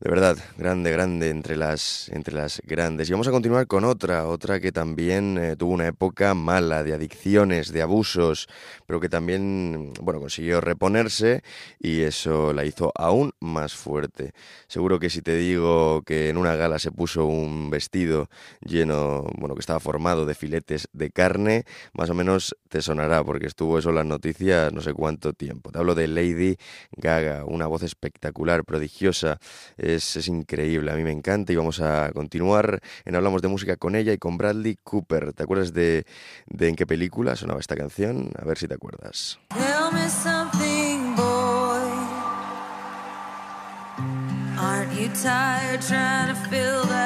de 0.00 0.10
verdad, 0.10 0.38
grande, 0.56 0.92
grande 0.92 1.28
entre 1.28 1.56
las, 1.56 2.08
entre 2.10 2.32
las 2.32 2.62
grandes. 2.64 3.08
Y 3.08 3.12
vamos 3.12 3.26
a 3.26 3.32
continuar 3.32 3.66
con 3.66 3.82
otra, 3.82 4.28
otra 4.28 4.60
que 4.60 4.70
también 4.70 5.36
eh, 5.38 5.56
tuvo 5.56 5.72
una 5.72 5.88
época 5.88 6.34
mala 6.34 6.84
de 6.84 6.94
adicciones, 6.94 7.72
de 7.72 7.82
abusos, 7.82 8.46
pero 8.86 9.00
que 9.00 9.08
también, 9.08 9.92
bueno, 10.00 10.20
consiguió 10.20 10.60
reponerse 10.60 11.42
y 11.80 12.02
eso 12.02 12.52
la 12.52 12.64
hizo 12.64 12.92
aún 12.94 13.32
más 13.40 13.74
fuerte. 13.74 14.34
Seguro 14.68 15.00
que 15.00 15.10
si 15.10 15.20
te 15.20 15.34
digo 15.34 16.02
que 16.02 16.28
en 16.28 16.36
una 16.36 16.54
gala 16.54 16.78
se 16.78 16.92
puso 16.92 17.26
un 17.26 17.68
vestido 17.68 18.28
lleno, 18.60 19.26
bueno, 19.36 19.56
que 19.56 19.60
estaba 19.60 19.80
formado 19.80 20.26
de 20.26 20.36
filetes 20.36 20.88
de 20.92 21.10
carne, 21.10 21.64
más 21.92 22.08
o 22.08 22.14
menos 22.14 22.56
te 22.68 22.82
sonará, 22.82 23.24
porque 23.24 23.46
estuvo 23.46 23.78
eso 23.78 23.88
en 23.88 23.96
las 23.96 24.06
noticias 24.06 24.72
no 24.72 24.80
sé 24.80 24.92
cuánto 24.92 25.32
tiempo. 25.32 25.72
Te 25.72 25.78
hablo 25.78 25.96
de 25.96 26.06
Lady 26.06 26.56
Gaga, 26.92 27.44
una 27.44 27.66
voz 27.66 27.82
espectacular, 27.82 28.64
prodigiosa 28.64 29.40
es, 29.94 30.28
increíble, 30.28 30.90
a 30.90 30.94
mí 30.94 31.02
me 31.02 31.12
encanta 31.12 31.52
y 31.52 31.56
vamos 31.56 31.80
a 31.80 32.10
continuar 32.12 32.80
en 33.04 33.14
Hablamos 33.16 33.42
de 33.42 33.48
Música 33.48 33.76
con 33.76 33.96
ella 33.96 34.12
y 34.12 34.18
con 34.18 34.36
Bradley 34.36 34.78
Cooper. 34.82 35.32
¿Te 35.32 35.42
acuerdas 35.42 35.72
de, 35.72 36.04
de 36.46 36.68
en 36.68 36.76
qué 36.76 36.86
película 36.86 37.36
sonaba 37.36 37.60
esta 37.60 37.76
canción? 37.76 38.30
A 38.38 38.44
ver 38.44 38.58
si 38.58 38.68
te 38.68 38.74
acuerdas. 38.74 39.38
Tell 39.50 39.92
me 39.92 40.08
something, 40.08 41.14
boy. 41.16 41.58
Aren't 44.60 44.92
you 44.94 45.08
tired 45.22 45.80
trying 45.80 46.34
to 46.34 46.40
fill 46.48 46.82
that 46.84 46.97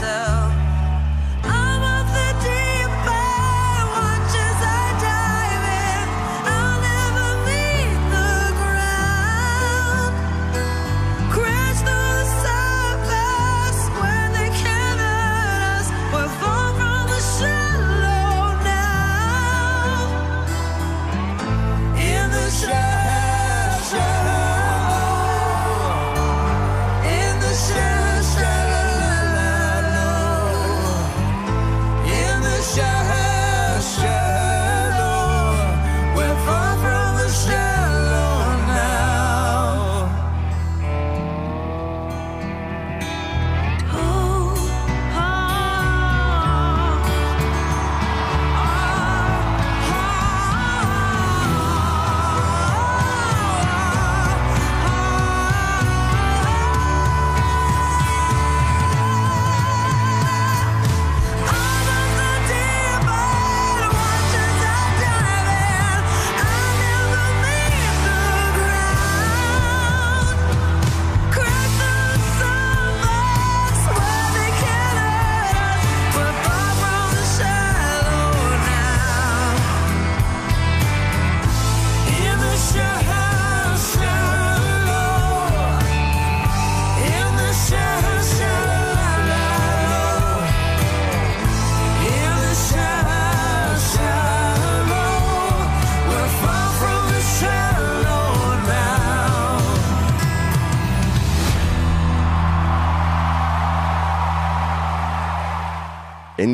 myself. 0.00 0.27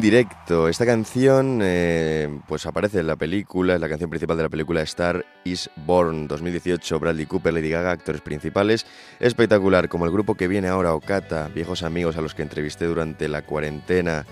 Directo, 0.04 0.68
esta 0.68 0.84
canción 0.84 1.60
eh, 1.62 2.28
pues 2.46 2.66
aparece 2.66 2.98
en 2.98 3.06
la 3.06 3.16
película, 3.16 3.74
es 3.74 3.80
la 3.80 3.88
canción 3.88 4.10
principal 4.10 4.36
de 4.36 4.42
la 4.42 4.50
película 4.50 4.82
Star 4.82 5.24
is 5.44 5.70
Born 5.76 6.28
2018, 6.28 7.00
Bradley 7.00 7.24
Cooper, 7.24 7.54
Lady 7.54 7.70
Gaga, 7.70 7.92
actores 7.92 8.20
principales, 8.20 8.84
espectacular, 9.18 9.88
como 9.88 10.04
el 10.04 10.12
grupo 10.12 10.34
que 10.34 10.46
viene 10.46 10.68
ahora, 10.68 10.92
Okata, 10.92 11.48
viejos 11.54 11.82
amigos 11.82 12.18
a 12.18 12.20
los 12.20 12.34
que 12.34 12.42
entrevisté 12.42 12.84
durante 12.84 13.28
la 13.28 13.46
cuarentena, 13.46 14.26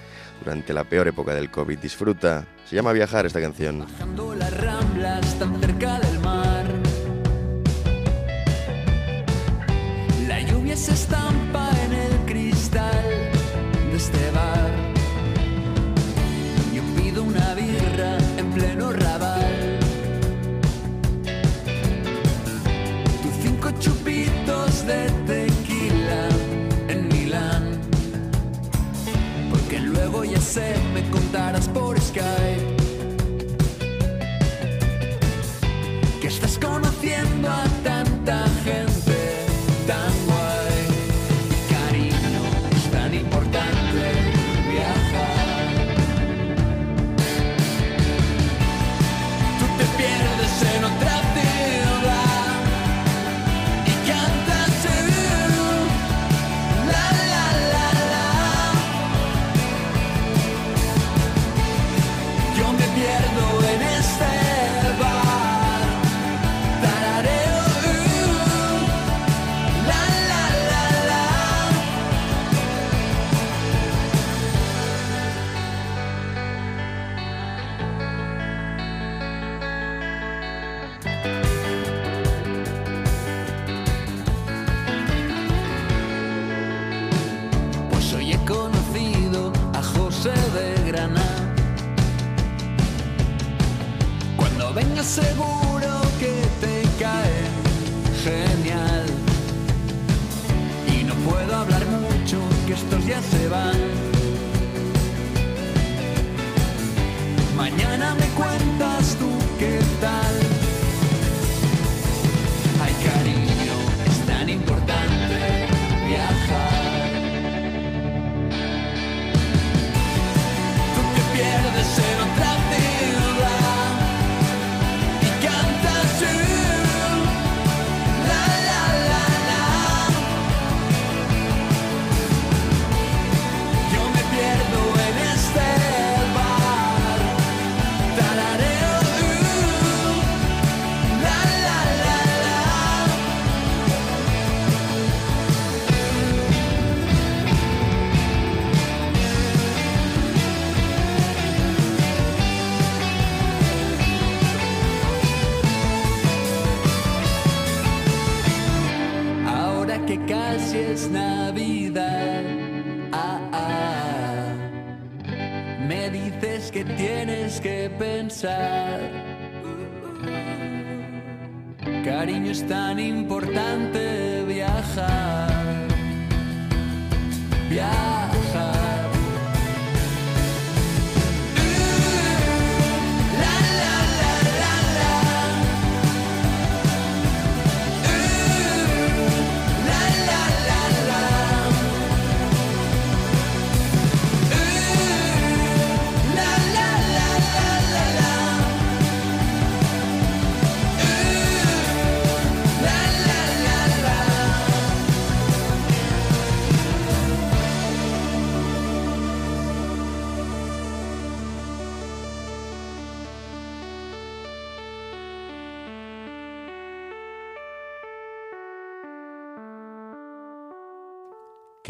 durante 0.45 0.75
la 0.75 0.85
peor 0.85 1.09
época 1.09 1.35
del 1.35 1.51
COVID, 1.51 1.79
disfruta, 1.79 2.45
se 2.67 2.77
llama 2.77 2.93
Viajar 2.93 3.25
esta 3.25 3.41
canción. 3.41 3.79
Bajando 3.79 4.35
las 4.35 4.55
ramblas 4.61 5.39
tan 5.39 5.59
cerca 5.59 5.99
del 6.01 6.21
mar. 6.21 6.67
La 10.29 10.39
lluvia 10.43 10.77
se 10.77 10.93
estampa 10.93 11.22
me 30.93 31.09
contarás 31.09 31.67
por 31.67 31.99
Skype. 31.99 32.77
que 36.21 36.27
estás 36.27 36.59
conociendo 36.59 37.49
a 37.49 37.65
tanta 37.83 38.47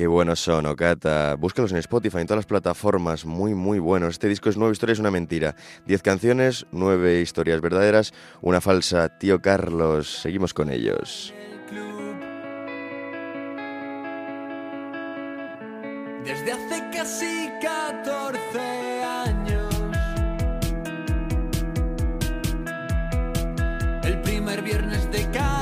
Qué 0.02 0.08
buenos 0.08 0.40
son, 0.40 0.66
Okata. 0.66 1.36
Búscalos 1.36 1.70
en 1.70 1.78
Spotify, 1.78 2.18
en 2.18 2.26
todas 2.26 2.38
las 2.38 2.46
plataformas. 2.46 3.24
Muy, 3.24 3.54
muy 3.54 3.78
buenos. 3.78 4.14
Este 4.14 4.26
disco 4.26 4.48
es 4.48 4.56
Nueve 4.56 4.72
historias, 4.72 4.98
una 4.98 5.12
mentira. 5.12 5.54
Diez 5.86 6.02
canciones, 6.02 6.66
nueve 6.72 7.20
historias 7.20 7.60
verdaderas, 7.60 8.12
una 8.40 8.60
falsa. 8.60 9.16
Tío 9.20 9.40
Carlos, 9.40 10.10
seguimos 10.10 10.54
con 10.54 10.72
ellos. 10.72 11.32
Desde 16.24 16.50
hace 16.50 16.82
casi 16.92 17.48
14 17.62 19.04
años, 19.04 19.74
el 24.02 24.20
primer 24.22 24.62
viernes 24.62 25.08
de 25.12 25.30
cada 25.30 25.61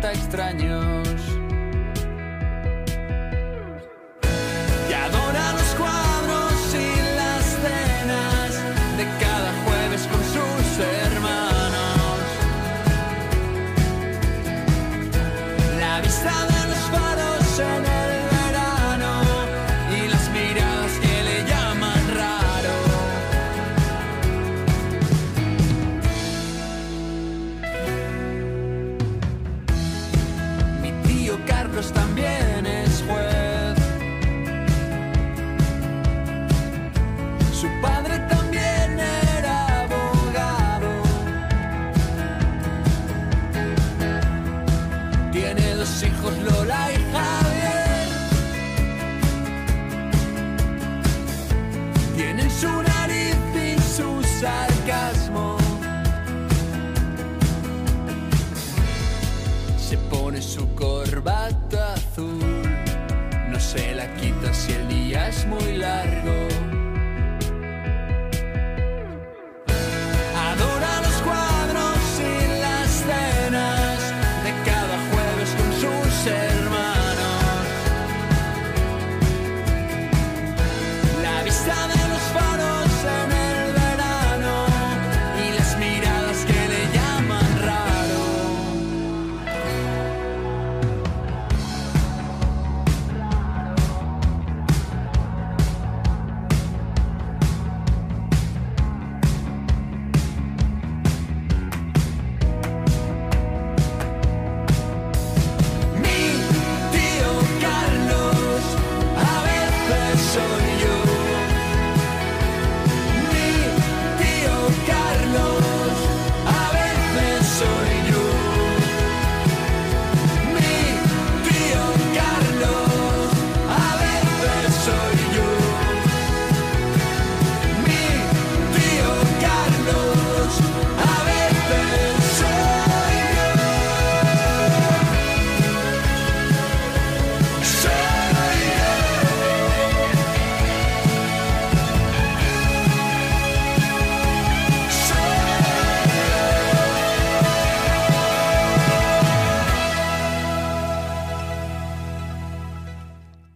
так 0.00 0.16
странен. 0.16 1.09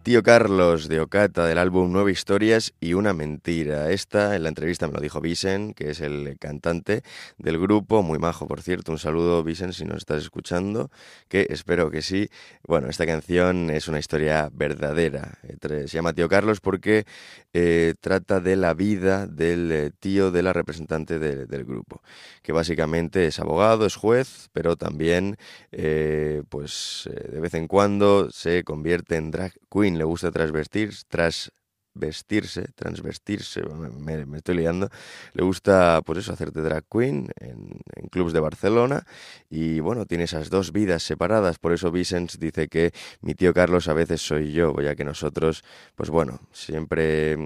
Tío 0.05 0.21
Carlos 0.21 0.87
de 0.87 0.99
Ocata 1.01 1.47
del 1.47 1.57
álbum 1.57 1.91
Nueve 1.91 2.11
Historias 2.11 2.75
y 2.79 2.93
una 2.93 3.15
mentira. 3.15 3.89
Esta 3.89 4.35
en 4.35 4.43
la 4.43 4.49
entrevista 4.49 4.85
me 4.85 4.93
lo 4.93 4.99
dijo 4.99 5.19
Vicen, 5.19 5.73
que 5.73 5.89
es 5.89 5.99
el 5.99 6.37
cantante 6.39 7.01
del 7.39 7.57
grupo, 7.57 8.03
muy 8.03 8.19
majo 8.19 8.47
por 8.47 8.61
cierto. 8.61 8.91
Un 8.91 8.99
saludo 8.99 9.43
Vicen 9.43 9.73
si 9.73 9.83
nos 9.83 9.97
estás 9.97 10.21
escuchando, 10.21 10.91
que 11.27 11.47
espero 11.49 11.89
que 11.89 12.03
sí. 12.03 12.29
Bueno, 12.67 12.87
esta 12.87 13.07
canción 13.07 13.71
es 13.71 13.87
una 13.87 13.97
historia 13.97 14.51
verdadera. 14.53 15.39
Se 15.59 15.87
llama 15.87 16.13
Tío 16.13 16.29
Carlos 16.29 16.59
porque 16.61 17.05
eh, 17.53 17.95
trata 17.99 18.39
de 18.39 18.57
la 18.57 18.75
vida 18.75 19.25
del 19.25 19.71
eh, 19.71 19.91
tío 19.99 20.29
de 20.29 20.43
la 20.43 20.53
representante 20.53 21.17
de- 21.17 21.47
del 21.47 21.65
grupo, 21.65 22.03
que 22.43 22.51
básicamente 22.51 23.25
es 23.25 23.39
abogado, 23.39 23.87
es 23.87 23.95
juez, 23.95 24.49
pero 24.53 24.75
también 24.75 25.37
eh, 25.71 26.43
pues 26.49 27.09
de 27.31 27.39
vez 27.39 27.55
en 27.55 27.67
cuando 27.67 28.29
se 28.29 28.63
convierte 28.63 29.15
en 29.15 29.31
drag 29.31 29.53
queen, 29.75 29.97
le 29.97 30.05
gusta 30.05 30.31
transvestir, 30.31 30.93
transvestirse, 31.09 32.67
transvestirse, 32.75 33.61
me, 33.99 34.25
me 34.25 34.37
estoy 34.37 34.55
liando, 34.55 34.89
le 35.33 35.43
gusta 35.43 36.01
pues 36.05 36.19
eso, 36.19 36.31
hacerte 36.31 36.61
drag 36.61 36.85
queen 36.89 37.27
en, 37.41 37.81
en 37.95 38.07
clubs 38.09 38.31
de 38.31 38.39
Barcelona 38.39 39.05
y 39.49 39.81
bueno, 39.81 40.05
tiene 40.05 40.23
esas 40.23 40.49
dos 40.49 40.71
vidas 40.71 41.03
separadas, 41.03 41.59
por 41.59 41.73
eso 41.73 41.91
Vicens 41.91 42.39
dice 42.39 42.69
que 42.69 42.93
mi 43.21 43.35
tío 43.35 43.53
Carlos 43.53 43.89
a 43.89 43.93
veces 43.93 44.21
soy 44.21 44.53
yo, 44.53 44.73
ya 44.81 44.95
que 44.95 45.03
nosotros, 45.03 45.63
pues 45.95 46.09
bueno, 46.09 46.39
siempre 46.53 47.37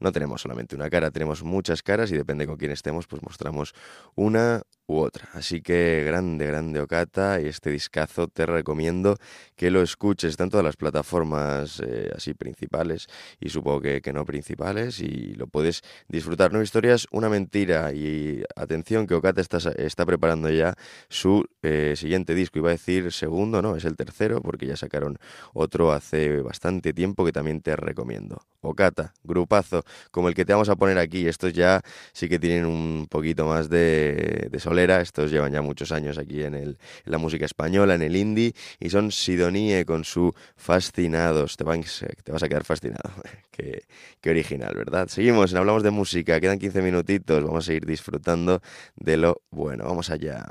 no 0.00 0.12
tenemos 0.12 0.40
solamente 0.40 0.74
una 0.76 0.88
cara, 0.88 1.10
tenemos 1.10 1.42
muchas 1.42 1.82
caras 1.82 2.10
y 2.12 2.16
depende 2.16 2.46
con 2.46 2.56
quién 2.56 2.70
estemos, 2.70 3.06
pues 3.06 3.22
mostramos 3.22 3.74
una 4.14 4.62
u 4.86 4.98
otra. 4.98 5.28
Así 5.32 5.62
que 5.62 6.04
grande, 6.06 6.46
grande 6.46 6.80
Ocata 6.80 7.40
y 7.40 7.46
este 7.46 7.70
discazo 7.70 8.28
te 8.28 8.46
recomiendo 8.46 9.16
que 9.56 9.70
lo 9.70 9.82
escuches. 9.82 10.30
Está 10.30 10.44
en 10.44 10.64
las 10.64 10.76
plataformas 10.76 11.80
eh, 11.84 12.10
así 12.14 12.34
principales 12.34 13.06
y 13.40 13.48
supongo 13.48 13.80
que, 13.80 14.12
no 14.12 14.24
principales 14.24 15.00
y 15.00 15.34
lo 15.34 15.46
puedes 15.46 15.82
disfrutar. 16.08 16.52
No 16.52 16.62
historias, 16.62 17.06
una 17.10 17.28
mentira 17.28 17.92
y 17.92 18.42
atención 18.56 19.06
que 19.06 19.14
Ocata 19.14 19.40
está, 19.40 19.58
está 19.76 20.06
preparando 20.06 20.50
ya 20.50 20.74
su 21.08 21.44
eh, 21.62 21.94
siguiente 21.96 22.34
disco. 22.34 22.58
Iba 22.58 22.68
a 22.68 22.72
decir 22.72 23.12
segundo, 23.12 23.62
no, 23.62 23.76
es 23.76 23.84
el 23.84 23.96
tercero 23.96 24.40
porque 24.42 24.66
ya 24.66 24.76
sacaron 24.76 25.18
otro 25.54 25.92
hace 25.92 26.40
bastante 26.42 26.92
tiempo 26.92 27.24
que 27.24 27.32
también 27.32 27.60
te 27.60 27.74
recomiendo. 27.76 28.42
Ocata, 28.60 29.12
grupazo 29.24 29.84
como 30.10 30.28
el 30.28 30.34
que 30.34 30.44
te 30.44 30.52
vamos 30.52 30.68
a 30.68 30.76
poner 30.76 30.98
aquí. 30.98 31.26
Estos 31.26 31.52
ya 31.52 31.80
sí 32.12 32.28
que 32.28 32.38
tienen 32.38 32.66
un 32.66 33.06
poquito 33.10 33.46
más 33.46 33.68
de, 33.68 34.48
de 34.50 34.60
Estos 34.74 35.30
llevan 35.30 35.52
ya 35.52 35.62
muchos 35.62 35.92
años 35.92 36.18
aquí 36.18 36.42
en, 36.42 36.54
el, 36.54 36.78
la 37.04 37.18
música 37.18 37.44
española, 37.44 37.94
en 37.94 38.02
el 38.02 38.16
indie, 38.16 38.54
y 38.80 38.90
son 38.90 39.12
Sidonie 39.12 39.84
con 39.84 40.04
su 40.04 40.34
Fascinados. 40.56 41.56
Te, 41.56 41.64
van, 41.64 41.82
te 42.24 42.32
vas 42.32 42.42
a 42.42 42.48
quedar 42.48 42.64
fascinado. 42.64 43.10
qué, 43.50 43.84
original, 44.28 44.74
¿verdad? 44.76 45.08
Seguimos, 45.08 45.54
hablamos 45.54 45.82
de 45.82 45.90
música. 45.90 46.40
Quedan 46.40 46.58
15 46.58 46.82
minutitos. 46.82 47.44
Vamos 47.44 47.68
a 47.68 47.72
ir 47.72 47.86
disfrutando 47.86 48.60
de 48.96 49.16
lo 49.16 49.42
bueno. 49.50 49.84
Vamos 49.84 50.10
allá. 50.10 50.46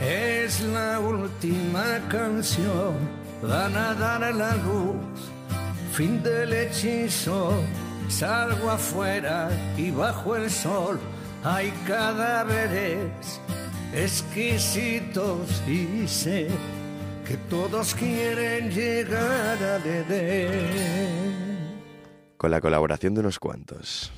Es 0.00 0.60
la 0.60 1.00
última 1.00 2.00
canción, 2.08 2.94
van 3.42 3.76
a 3.76 3.94
dar 3.94 4.34
la 4.34 4.56
luz, 4.56 4.96
fin 5.92 6.22
del 6.22 6.52
hechizo, 6.52 7.52
salgo 8.08 8.70
afuera 8.70 9.50
y 9.76 9.90
bajo 9.90 10.36
el 10.36 10.50
sol 10.50 10.98
hay 11.44 11.70
cadáveres 11.86 13.38
exquisitos 13.94 15.62
y 15.68 16.06
sé 16.08 16.48
que 17.26 17.36
todos 17.48 17.94
quieren 17.94 18.70
llegar 18.70 19.62
al 19.62 19.86
Edén. 19.86 21.14
Con 22.36 22.50
la 22.50 22.60
colaboración 22.60 23.14
de 23.14 23.20
unos 23.20 23.38
cuantos. 23.38 24.12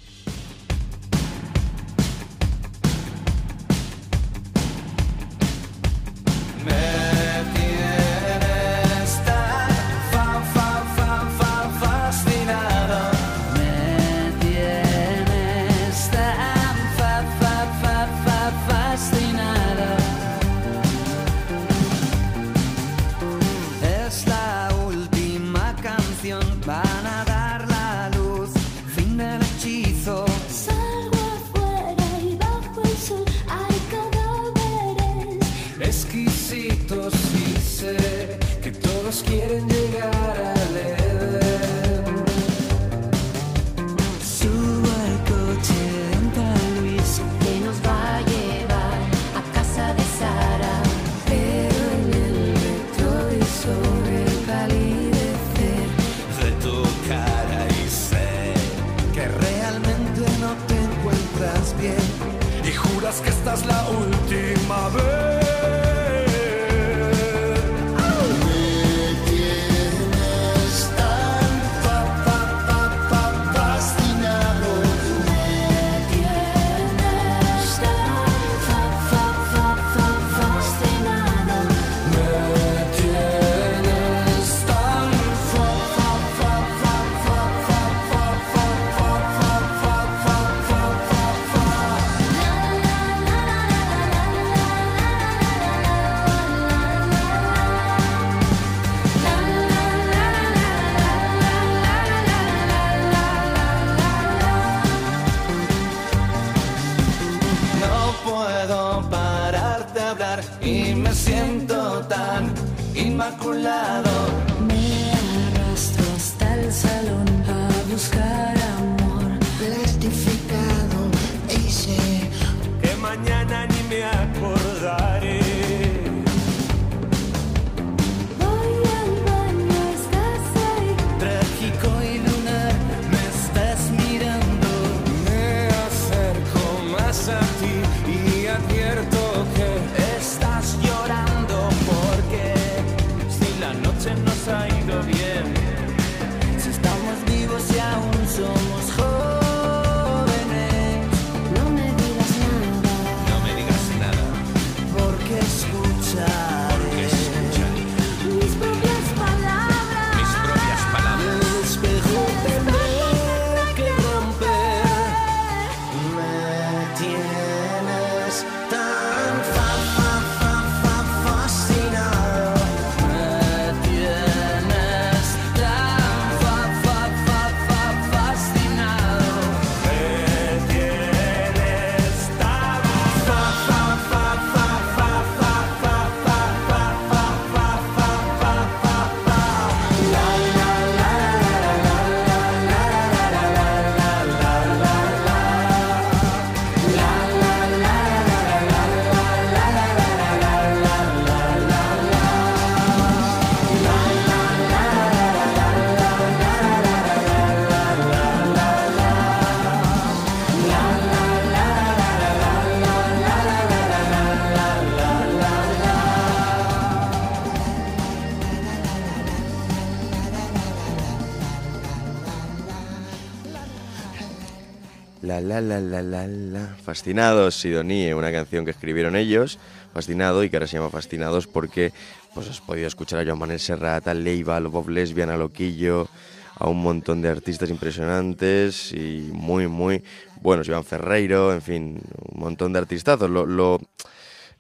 La 225.41 225.61
la 225.61 225.61
la 225.61 225.81
la 225.81 226.03
la 226.03 226.27
la. 226.27 226.77
Fascinados, 226.83 227.57
Sidonie, 227.57 228.15
una 228.15 228.33
canción 228.33 228.65
que 228.65 228.71
escribieron 228.71 229.17
ellos, 229.17 229.59
Fascinado, 229.93 230.43
y 230.43 230.49
que 230.49 230.57
ahora 230.57 230.67
se 230.67 230.79
llama 230.79 230.89
Fascinados 230.89 231.47
porque 231.47 231.93
pues 232.35 232.49
has 232.49 232.63
podido 232.63 232.87
escuchar 232.87 233.21
a 233.21 233.25
Joan 233.25 233.39
Manuel 233.39 233.61
Serrat, 233.61 234.09
a 234.09 234.15
Leiva, 234.15 234.57
a 234.57 234.61
Bob 234.61 234.89
Lesbian, 234.89 235.29
a 235.29 235.37
Loquillo, 235.37 236.09
a 236.55 236.71
un 236.71 236.83
montón 236.83 237.21
de 237.21 237.29
artistas 237.29 237.69
impresionantes 237.69 238.93
y 238.93 239.29
muy, 239.31 239.69
muy 239.69 240.03
buenos. 240.41 240.67
Joan 240.67 240.85
Ferreiro, 240.85 241.53
en 241.53 241.61
fin, 241.61 242.01
un 242.33 242.41
montón 242.41 242.73
de 242.73 242.79
artistazos. 242.79 243.29
Lo 243.29 243.79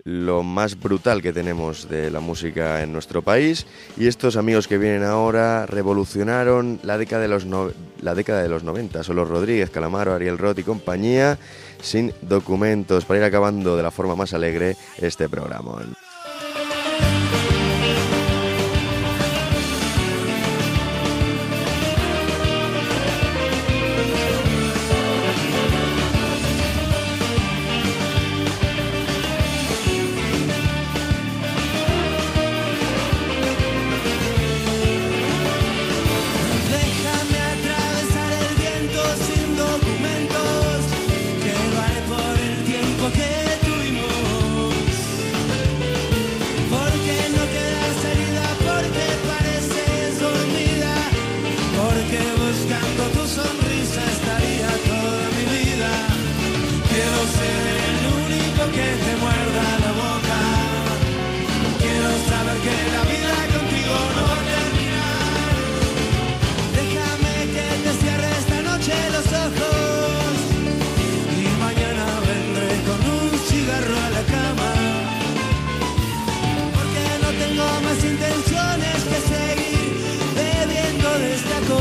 lo 0.07 0.45
más 0.45 0.79
brutal 0.79 1.21
que 1.21 1.33
tenemos 1.33 1.89
de 1.89 2.11
la 2.13 2.21
música 2.21 2.83
en 2.83 2.93
nuestro 2.93 3.23
país. 3.23 3.67
Y 3.97 4.07
estos 4.07 4.37
amigos 4.37 4.69
que 4.69 4.79
vienen 4.79 5.03
ahora 5.03 5.67
revolucionaron 5.67 6.79
la 6.85 6.97
década 6.97 7.23
de 7.23 7.29
los, 7.29 7.45
no, 7.45 7.73
la 8.01 8.15
década 8.15 8.41
de 8.41 8.49
los 8.49 8.63
90. 8.63 9.03
Son 9.03 9.17
Rodríguez, 9.17 9.69
Calamaro, 9.69 10.15
Ariel 10.15 10.39
Roth 10.39 10.61
y 10.61 10.63
compañía, 10.63 11.39
sin 11.83 12.15
documentos, 12.23 13.05
para 13.05 13.19
ir 13.19 13.25
acabando 13.25 13.77
de 13.77 13.83
la 13.83 13.91
forma 13.91 14.15
más 14.15 14.33
alegre 14.33 14.77
este 14.99 15.29
programa. 15.29 15.83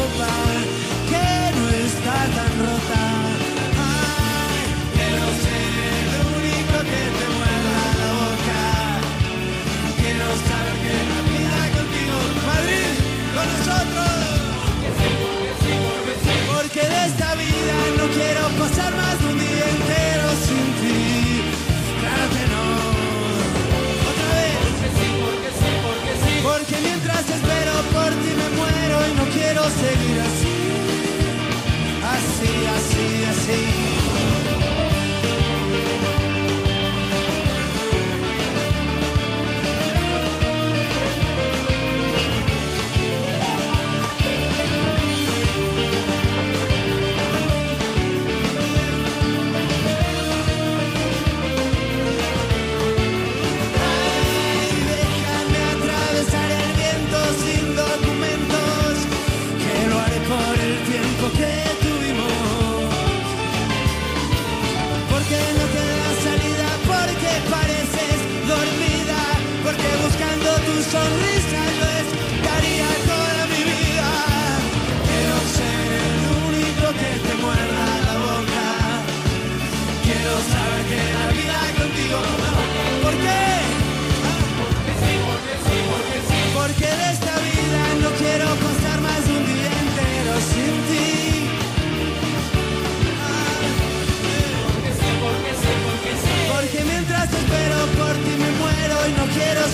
goodbye. 0.07 0.44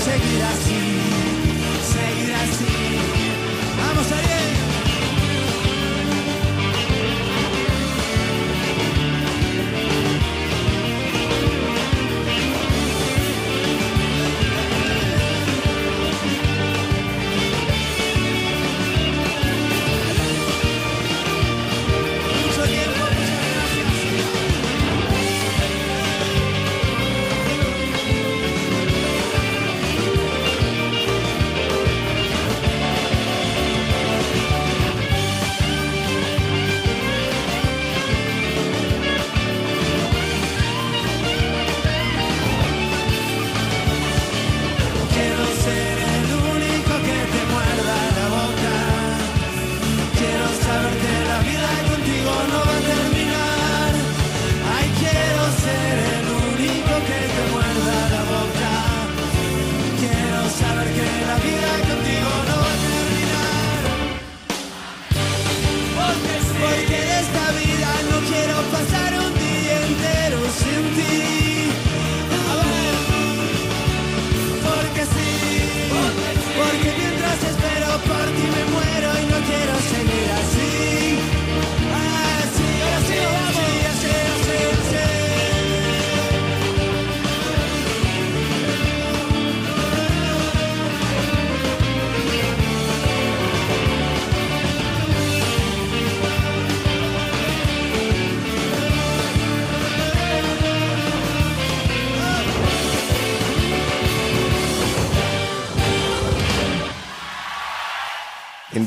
seguir 0.04 0.42
así. 0.44 1.01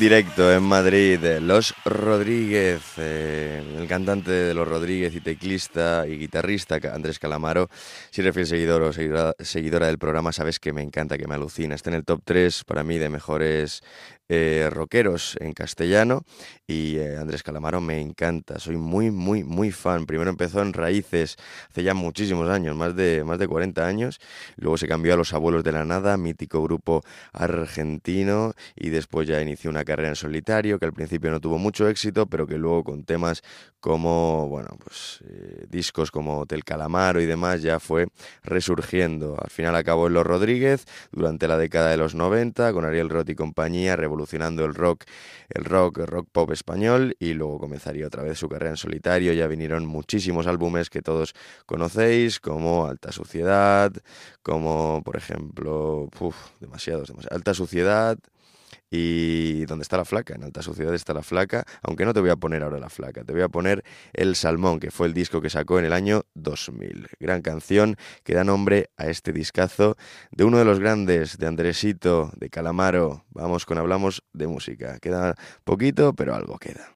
Directo 0.04 0.52
en 0.52 0.62
Madrid, 0.62 1.18
Los 1.40 1.74
Rodríguez, 1.82 2.82
eh, 2.98 3.13
cantante 3.94 4.32
de 4.32 4.54
Los 4.54 4.66
Rodríguez 4.66 5.14
y 5.14 5.20
teclista 5.20 6.04
y 6.08 6.18
guitarrista 6.18 6.80
Andrés 6.92 7.20
Calamaro. 7.20 7.68
Si 8.10 8.22
eres 8.22 8.34
fiel 8.34 8.46
seguidor 8.48 8.82
o 8.82 8.92
seguidora, 8.92 9.86
del 9.86 9.98
programa, 9.98 10.32
sabes 10.32 10.58
que 10.58 10.72
me 10.72 10.82
encanta, 10.82 11.16
que 11.16 11.28
me 11.28 11.36
alucina. 11.36 11.76
Está 11.76 11.90
en 11.90 11.96
el 11.96 12.04
top 12.04 12.20
3 12.24 12.64
para 12.64 12.82
mí 12.82 12.98
de 12.98 13.08
mejores 13.08 13.84
eh, 14.28 14.68
rockeros 14.70 15.36
en 15.38 15.52
castellano 15.52 16.24
y 16.66 16.96
eh, 16.96 17.18
Andrés 17.18 17.42
Calamaro 17.42 17.82
me 17.82 18.00
encanta, 18.00 18.58
soy 18.58 18.78
muy, 18.78 19.10
muy, 19.10 19.44
muy 19.44 19.70
fan. 19.70 20.06
Primero 20.06 20.30
empezó 20.30 20.62
en 20.62 20.72
Raíces 20.72 21.36
hace 21.70 21.82
ya 21.82 21.92
muchísimos 21.92 22.48
años, 22.48 22.74
más 22.74 22.96
de, 22.96 23.22
más 23.22 23.38
de 23.38 23.46
40 23.46 23.86
años, 23.86 24.18
luego 24.56 24.78
se 24.78 24.88
cambió 24.88 25.12
a 25.12 25.16
Los 25.18 25.34
Abuelos 25.34 25.62
de 25.62 25.72
la 25.72 25.84
Nada, 25.84 26.16
mítico 26.16 26.62
grupo 26.62 27.02
argentino 27.34 28.54
y 28.74 28.88
después 28.88 29.28
ya 29.28 29.42
inició 29.42 29.68
una 29.68 29.84
carrera 29.84 30.08
en 30.08 30.16
solitario 30.16 30.78
que 30.78 30.86
al 30.86 30.94
principio 30.94 31.30
no 31.30 31.38
tuvo 31.38 31.58
mucho 31.58 31.86
éxito, 31.86 32.26
pero 32.26 32.46
que 32.46 32.56
luego 32.56 32.82
con 32.82 33.04
temas 33.04 33.42
como, 33.84 34.48
bueno, 34.48 34.78
pues 34.82 35.20
eh, 35.28 35.66
discos 35.68 36.10
como 36.10 36.38
Hotel 36.38 36.64
Calamaro 36.64 37.20
y 37.20 37.26
demás 37.26 37.60
ya 37.60 37.78
fue 37.78 38.06
resurgiendo. 38.42 39.36
Al 39.38 39.50
final 39.50 39.76
acabó 39.76 40.06
en 40.06 40.14
Los 40.14 40.26
Rodríguez 40.26 40.86
durante 41.12 41.46
la 41.48 41.58
década 41.58 41.90
de 41.90 41.98
los 41.98 42.14
90 42.14 42.72
con 42.72 42.86
Ariel 42.86 43.10
Roth 43.10 43.28
y 43.28 43.34
compañía, 43.34 43.94
revolucionando 43.94 44.64
el 44.64 44.74
rock, 44.74 45.04
el 45.50 45.66
rock, 45.66 45.98
el 45.98 46.06
rock 46.06 46.28
pop 46.32 46.50
español 46.52 47.14
y 47.18 47.34
luego 47.34 47.58
comenzaría 47.58 48.06
otra 48.06 48.22
vez 48.22 48.38
su 48.38 48.48
carrera 48.48 48.70
en 48.70 48.78
solitario. 48.78 49.34
Ya 49.34 49.46
vinieron 49.48 49.84
muchísimos 49.84 50.46
álbumes 50.46 50.88
que 50.88 51.02
todos 51.02 51.34
conocéis, 51.66 52.40
como 52.40 52.86
Alta 52.86 53.12
Suciedad, 53.12 53.92
como 54.42 55.02
por 55.04 55.18
ejemplo, 55.18 56.08
uf, 56.20 56.36
demasiados, 56.58 57.08
demasiados. 57.08 57.36
Alta 57.36 57.52
Suciedad, 57.52 58.16
y 58.94 59.64
¿dónde 59.66 59.82
está 59.82 59.96
la 59.96 60.04
flaca? 60.04 60.34
En 60.34 60.44
Alta 60.44 60.62
Sociedad 60.62 60.94
está 60.94 61.12
la 61.12 61.22
flaca, 61.22 61.64
aunque 61.82 62.04
no 62.04 62.14
te 62.14 62.20
voy 62.20 62.30
a 62.30 62.36
poner 62.36 62.62
ahora 62.62 62.78
la 62.78 62.88
flaca, 62.88 63.24
te 63.24 63.32
voy 63.32 63.42
a 63.42 63.48
poner 63.48 63.82
El 64.12 64.36
Salmón, 64.36 64.78
que 64.78 64.92
fue 64.92 65.08
el 65.08 65.14
disco 65.14 65.40
que 65.40 65.50
sacó 65.50 65.80
en 65.80 65.84
el 65.84 65.92
año 65.92 66.22
2000. 66.34 67.08
Gran 67.18 67.42
canción 67.42 67.96
que 68.22 68.34
da 68.34 68.44
nombre 68.44 68.90
a 68.96 69.08
este 69.08 69.32
discazo 69.32 69.96
de 70.30 70.44
uno 70.44 70.58
de 70.58 70.64
los 70.64 70.78
grandes, 70.78 71.38
de 71.38 71.46
Andresito, 71.46 72.30
de 72.36 72.50
Calamaro. 72.50 73.24
Vamos 73.30 73.66
con 73.66 73.78
Hablamos 73.78 74.22
de 74.32 74.46
Música. 74.46 74.98
Queda 75.00 75.34
poquito, 75.64 76.14
pero 76.14 76.34
algo 76.34 76.58
queda. 76.58 76.93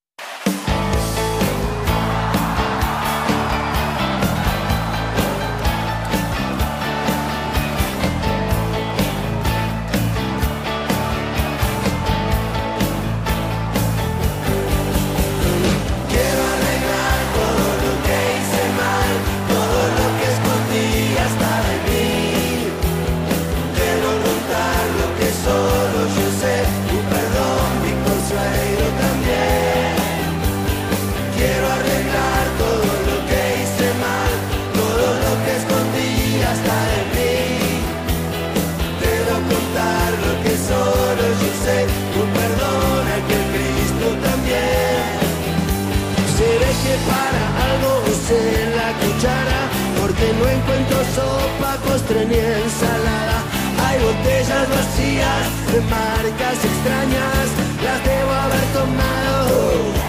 Que 46.85 46.95
para 47.11 47.43
algo 47.69 47.91
usé 48.13 48.43
la 48.79 48.89
cuchara 49.01 49.61
Porque 50.01 50.27
no 50.39 50.45
encuentro 50.57 50.99
sopa, 51.15 51.73
postre 51.85 52.27
ni 52.27 52.39
ensalada. 52.39 53.39
Hay 53.85 53.97
botellas 54.07 54.65
vacías 54.77 55.43
de 55.73 55.81
marcas 55.97 56.59
extrañas 56.71 57.47
Las 57.85 57.99
debo 58.09 58.33
haber 58.45 58.67
tomado, 58.79 59.55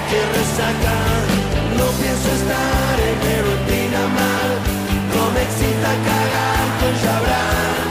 que 0.10 0.20
resaca 0.38 0.98
No 1.80 1.86
pienso 2.00 2.28
estar 2.40 2.96
en 3.08 3.16
mi 3.24 3.36
rutina 3.48 4.02
mal. 4.20 4.52
No 5.14 5.24
me 5.34 5.42
excita 5.48 5.92
cagar 6.08 6.66
con 6.80 6.94
Chabran 7.02 7.90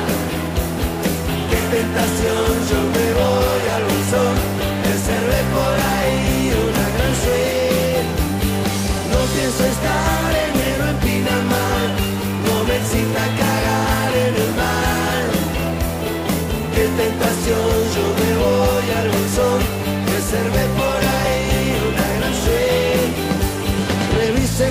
Qué 1.51 1.61
tentación, 1.75 2.53
yo 2.71 2.79
me 2.95 3.08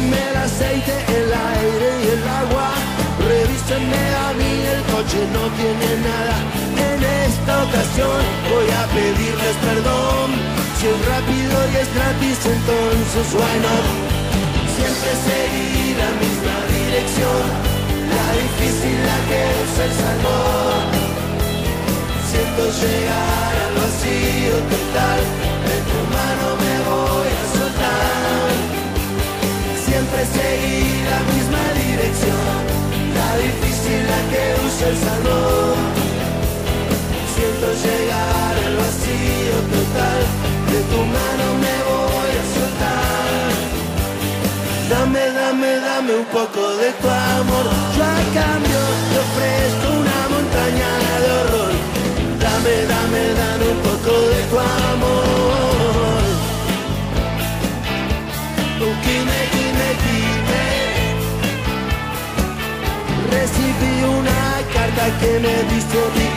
Revísenme 0.08 0.30
el 0.30 0.38
aceite, 0.38 0.94
el 1.20 1.34
aire 1.34 1.90
y 2.04 2.08
el 2.16 2.24
agua. 2.24 2.70
Revísenme 3.28 4.04
a 4.16 4.34
mí, 4.40 4.52
el 4.74 4.82
coche 4.94 5.20
no 5.34 5.44
tiene 5.60 5.90
nada. 6.08 6.36
En 6.92 7.04
esta 7.28 7.64
ocasión 7.64 8.20
voy 8.50 8.70
a 8.72 8.88
pedirles 8.96 9.56
perdón. 9.68 10.32
Si 10.80 10.88
es 10.88 11.00
rápido 11.12 11.56
y 11.72 11.76
es 11.76 11.90
gratis, 11.94 12.40
entonces 12.46 13.34
why 13.34 13.58
not 13.66 13.86
Siempre 14.78 15.12
seguir 15.26 15.98
la 15.98 16.12
misma 16.22 16.56
dirección 16.70 17.42
La 18.14 18.26
difícil, 18.38 18.98
la 19.10 19.18
que 19.28 19.42
usa 19.64 19.84
el 19.90 19.94
salmón. 20.02 20.86
Siento 22.30 22.64
llegar 22.80 23.54
al 23.66 23.74
vacío 23.82 24.56
total 24.72 25.22
De 25.68 25.78
tu 25.90 26.00
mano 26.14 26.48
me 26.62 26.76
voy 26.86 27.28
a 27.28 27.58
soltar 27.58 28.77
Siempre 29.98 30.26
seguir 30.28 31.10
la 31.10 31.22
misma 31.34 31.64
dirección. 31.74 32.58
La 33.18 33.30
difícil, 33.42 34.02
la 34.14 34.22
que 34.30 34.44
usa 34.68 34.90
el 34.94 34.98
salmón 35.06 35.78
Siento 37.34 37.68
llegar 37.82 38.54
al 38.68 38.76
vacío 38.78 39.58
total. 39.74 40.22
De 40.70 40.80
tu 40.92 41.00
mano 41.18 41.46
me 41.64 41.76
voy 41.90 42.32
a 42.42 42.46
soltar. 42.54 43.50
Dame, 44.92 45.24
dame, 45.40 45.70
dame 45.88 46.12
un 46.22 46.26
poco 46.26 46.62
de 46.78 46.90
tu 47.02 47.08
amor. 47.10 47.66
Yo 47.98 48.04
a 48.04 48.22
cambio 48.38 48.82
te 49.10 49.18
ofrezco 49.26 49.88
una 50.04 50.20
montaña 50.30 50.92
de 51.24 51.30
horror. 51.40 51.74
Dame, 52.46 52.74
dame, 52.94 53.22
dame 53.42 53.66
un 53.74 53.80
poco 53.82 54.14
de 54.30 54.42
tu 54.52 54.60
amor 54.60 56.17
Recibí 63.32 64.04
una 64.04 64.42
carta 64.74 65.06
que 65.20 65.40
me 65.40 65.56
dice 65.74 66.37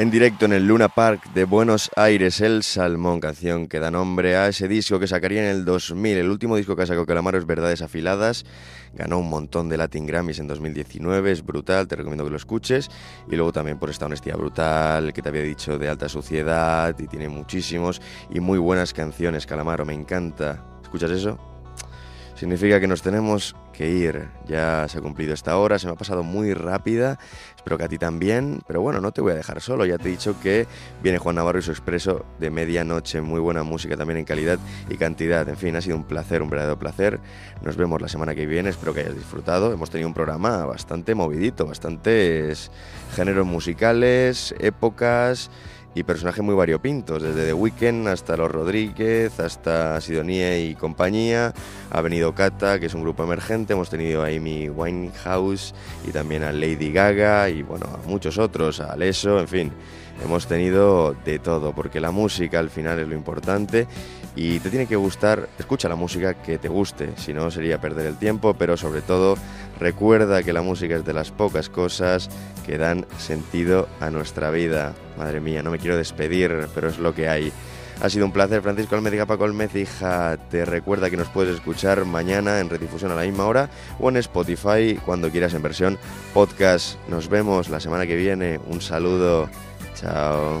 En 0.00 0.10
directo 0.10 0.46
en 0.46 0.54
el 0.54 0.66
Luna 0.66 0.88
Park 0.88 1.30
de 1.34 1.44
Buenos 1.44 1.90
Aires, 1.94 2.40
El 2.40 2.62
Salmón, 2.62 3.20
canción 3.20 3.66
que 3.66 3.80
da 3.80 3.90
nombre 3.90 4.34
a 4.34 4.48
ese 4.48 4.66
disco 4.66 4.98
que 4.98 5.06
sacaría 5.06 5.42
en 5.42 5.50
el 5.54 5.66
2000. 5.66 6.16
El 6.16 6.30
último 6.30 6.56
disco 6.56 6.74
que 6.74 6.86
sacó 6.86 7.04
Calamaro 7.04 7.36
es 7.36 7.44
Verdades 7.44 7.82
Afiladas. 7.82 8.46
Ganó 8.94 9.18
un 9.18 9.28
montón 9.28 9.68
de 9.68 9.76
Latin 9.76 10.06
Grammys 10.06 10.38
en 10.38 10.46
2019, 10.46 11.32
es 11.32 11.44
brutal, 11.44 11.86
te 11.86 11.96
recomiendo 11.96 12.24
que 12.24 12.30
lo 12.30 12.38
escuches. 12.38 12.88
Y 13.30 13.36
luego 13.36 13.52
también 13.52 13.78
por 13.78 13.90
esta 13.90 14.06
honestidad 14.06 14.38
brutal 14.38 15.12
que 15.12 15.20
te 15.20 15.28
había 15.28 15.42
dicho 15.42 15.78
de 15.78 15.90
alta 15.90 16.08
suciedad 16.08 16.98
y 16.98 17.06
tiene 17.06 17.28
muchísimos 17.28 18.00
y 18.30 18.40
muy 18.40 18.58
buenas 18.58 18.94
canciones. 18.94 19.44
Calamaro, 19.44 19.84
me 19.84 19.92
encanta. 19.92 20.64
¿Escuchas 20.82 21.10
eso? 21.10 21.38
Significa 22.36 22.80
que 22.80 22.88
nos 22.88 23.02
tenemos 23.02 23.54
que 23.80 23.88
ir. 23.88 24.28
Ya 24.46 24.86
se 24.88 24.98
ha 24.98 25.00
cumplido 25.00 25.32
esta 25.32 25.56
hora, 25.56 25.78
se 25.78 25.86
me 25.86 25.94
ha 25.94 25.96
pasado 25.96 26.22
muy 26.22 26.52
rápida. 26.52 27.18
Espero 27.56 27.78
que 27.78 27.84
a 27.84 27.88
ti 27.88 27.96
también. 27.96 28.60
Pero 28.66 28.82
bueno, 28.82 29.00
no 29.00 29.10
te 29.10 29.22
voy 29.22 29.32
a 29.32 29.36
dejar 29.36 29.62
solo. 29.62 29.86
Ya 29.86 29.96
te 29.96 30.08
he 30.08 30.10
dicho 30.10 30.38
que 30.38 30.66
viene 31.02 31.16
Juan 31.16 31.36
Navarro 31.36 31.60
y 31.60 31.62
su 31.62 31.70
expreso 31.70 32.26
de 32.38 32.50
medianoche. 32.50 33.22
Muy 33.22 33.40
buena 33.40 33.62
música 33.62 33.96
también 33.96 34.18
en 34.18 34.26
calidad 34.26 34.58
y 34.90 34.98
cantidad. 34.98 35.48
En 35.48 35.56
fin, 35.56 35.76
ha 35.76 35.80
sido 35.80 35.96
un 35.96 36.04
placer, 36.04 36.42
un 36.42 36.50
verdadero 36.50 36.78
placer. 36.78 37.20
Nos 37.62 37.78
vemos 37.78 38.02
la 38.02 38.08
semana 38.08 38.34
que 38.34 38.44
viene. 38.44 38.68
Espero 38.68 38.92
que 38.92 39.00
hayas 39.00 39.14
disfrutado. 39.14 39.72
Hemos 39.72 39.88
tenido 39.88 40.08
un 40.08 40.14
programa 40.14 40.66
bastante 40.66 41.14
movidito, 41.14 41.64
bastantes 41.64 42.70
géneros 43.16 43.46
musicales, 43.46 44.54
épocas 44.58 45.50
y 45.94 46.02
personajes 46.04 46.42
muy 46.42 46.54
variopintos, 46.54 47.22
desde 47.22 47.46
The 47.46 47.52
Weeknd 47.52 48.06
hasta 48.08 48.36
Los 48.36 48.50
Rodríguez, 48.50 49.40
hasta 49.40 50.00
Sidonie 50.00 50.66
y 50.66 50.74
compañía. 50.74 51.52
Ha 51.90 52.00
venido 52.00 52.34
Cata, 52.34 52.78
que 52.78 52.86
es 52.86 52.94
un 52.94 53.02
grupo 53.02 53.24
emergente, 53.24 53.72
hemos 53.72 53.90
tenido 53.90 54.22
a 54.22 54.28
Amy 54.28 54.68
Winehouse 54.68 55.74
y 56.06 56.12
también 56.12 56.42
a 56.44 56.52
Lady 56.52 56.92
Gaga 56.92 57.48
y 57.48 57.62
bueno, 57.62 57.86
a 57.86 58.08
muchos 58.08 58.38
otros, 58.38 58.80
a 58.80 58.92
Alesso, 58.92 59.40
en 59.40 59.48
fin. 59.48 59.72
Hemos 60.22 60.46
tenido 60.46 61.14
de 61.24 61.38
todo, 61.38 61.72
porque 61.74 61.98
la 61.98 62.10
música 62.10 62.58
al 62.58 62.68
final 62.68 62.98
es 62.98 63.08
lo 63.08 63.14
importante 63.14 63.88
y 64.36 64.60
te 64.60 64.70
tiene 64.70 64.86
que 64.86 64.96
gustar, 64.96 65.48
escucha 65.58 65.88
la 65.88 65.96
música 65.96 66.34
que 66.34 66.58
te 66.58 66.68
guste, 66.68 67.10
si 67.16 67.32
no 67.32 67.50
sería 67.50 67.80
perder 67.80 68.06
el 68.06 68.16
tiempo, 68.16 68.54
pero 68.54 68.76
sobre 68.76 69.02
todo 69.02 69.36
recuerda 69.78 70.42
que 70.42 70.52
la 70.52 70.62
música 70.62 70.96
es 70.96 71.04
de 71.04 71.12
las 71.12 71.30
pocas 71.30 71.68
cosas 71.68 72.30
que 72.64 72.78
dan 72.78 73.06
sentido 73.18 73.88
a 74.00 74.10
nuestra 74.10 74.50
vida. 74.50 74.94
Madre 75.18 75.40
mía, 75.40 75.62
no 75.62 75.70
me 75.70 75.78
quiero 75.78 75.96
despedir, 75.96 76.68
pero 76.74 76.88
es 76.88 76.98
lo 76.98 77.14
que 77.14 77.28
hay. 77.28 77.52
Ha 78.02 78.08
sido 78.08 78.24
un 78.24 78.32
placer, 78.32 78.62
Francisco 78.62 78.94
Almeida 78.94 79.26
Paco 79.26 79.44
Almez, 79.44 79.74
hija. 79.76 80.38
Te 80.48 80.64
recuerda 80.64 81.10
que 81.10 81.18
nos 81.18 81.28
puedes 81.28 81.54
escuchar 81.54 82.06
mañana 82.06 82.60
en 82.60 82.70
redifusión 82.70 83.10
a 83.10 83.14
la 83.14 83.22
misma 83.22 83.44
hora 83.44 83.68
o 83.98 84.08
en 84.08 84.16
Spotify 84.16 84.98
cuando 85.04 85.30
quieras 85.30 85.52
en 85.52 85.62
versión 85.62 85.98
podcast. 86.32 86.96
Nos 87.08 87.28
vemos 87.28 87.68
la 87.68 87.78
semana 87.78 88.06
que 88.06 88.16
viene. 88.16 88.58
Un 88.68 88.80
saludo. 88.80 89.50
Chao. 89.94 90.60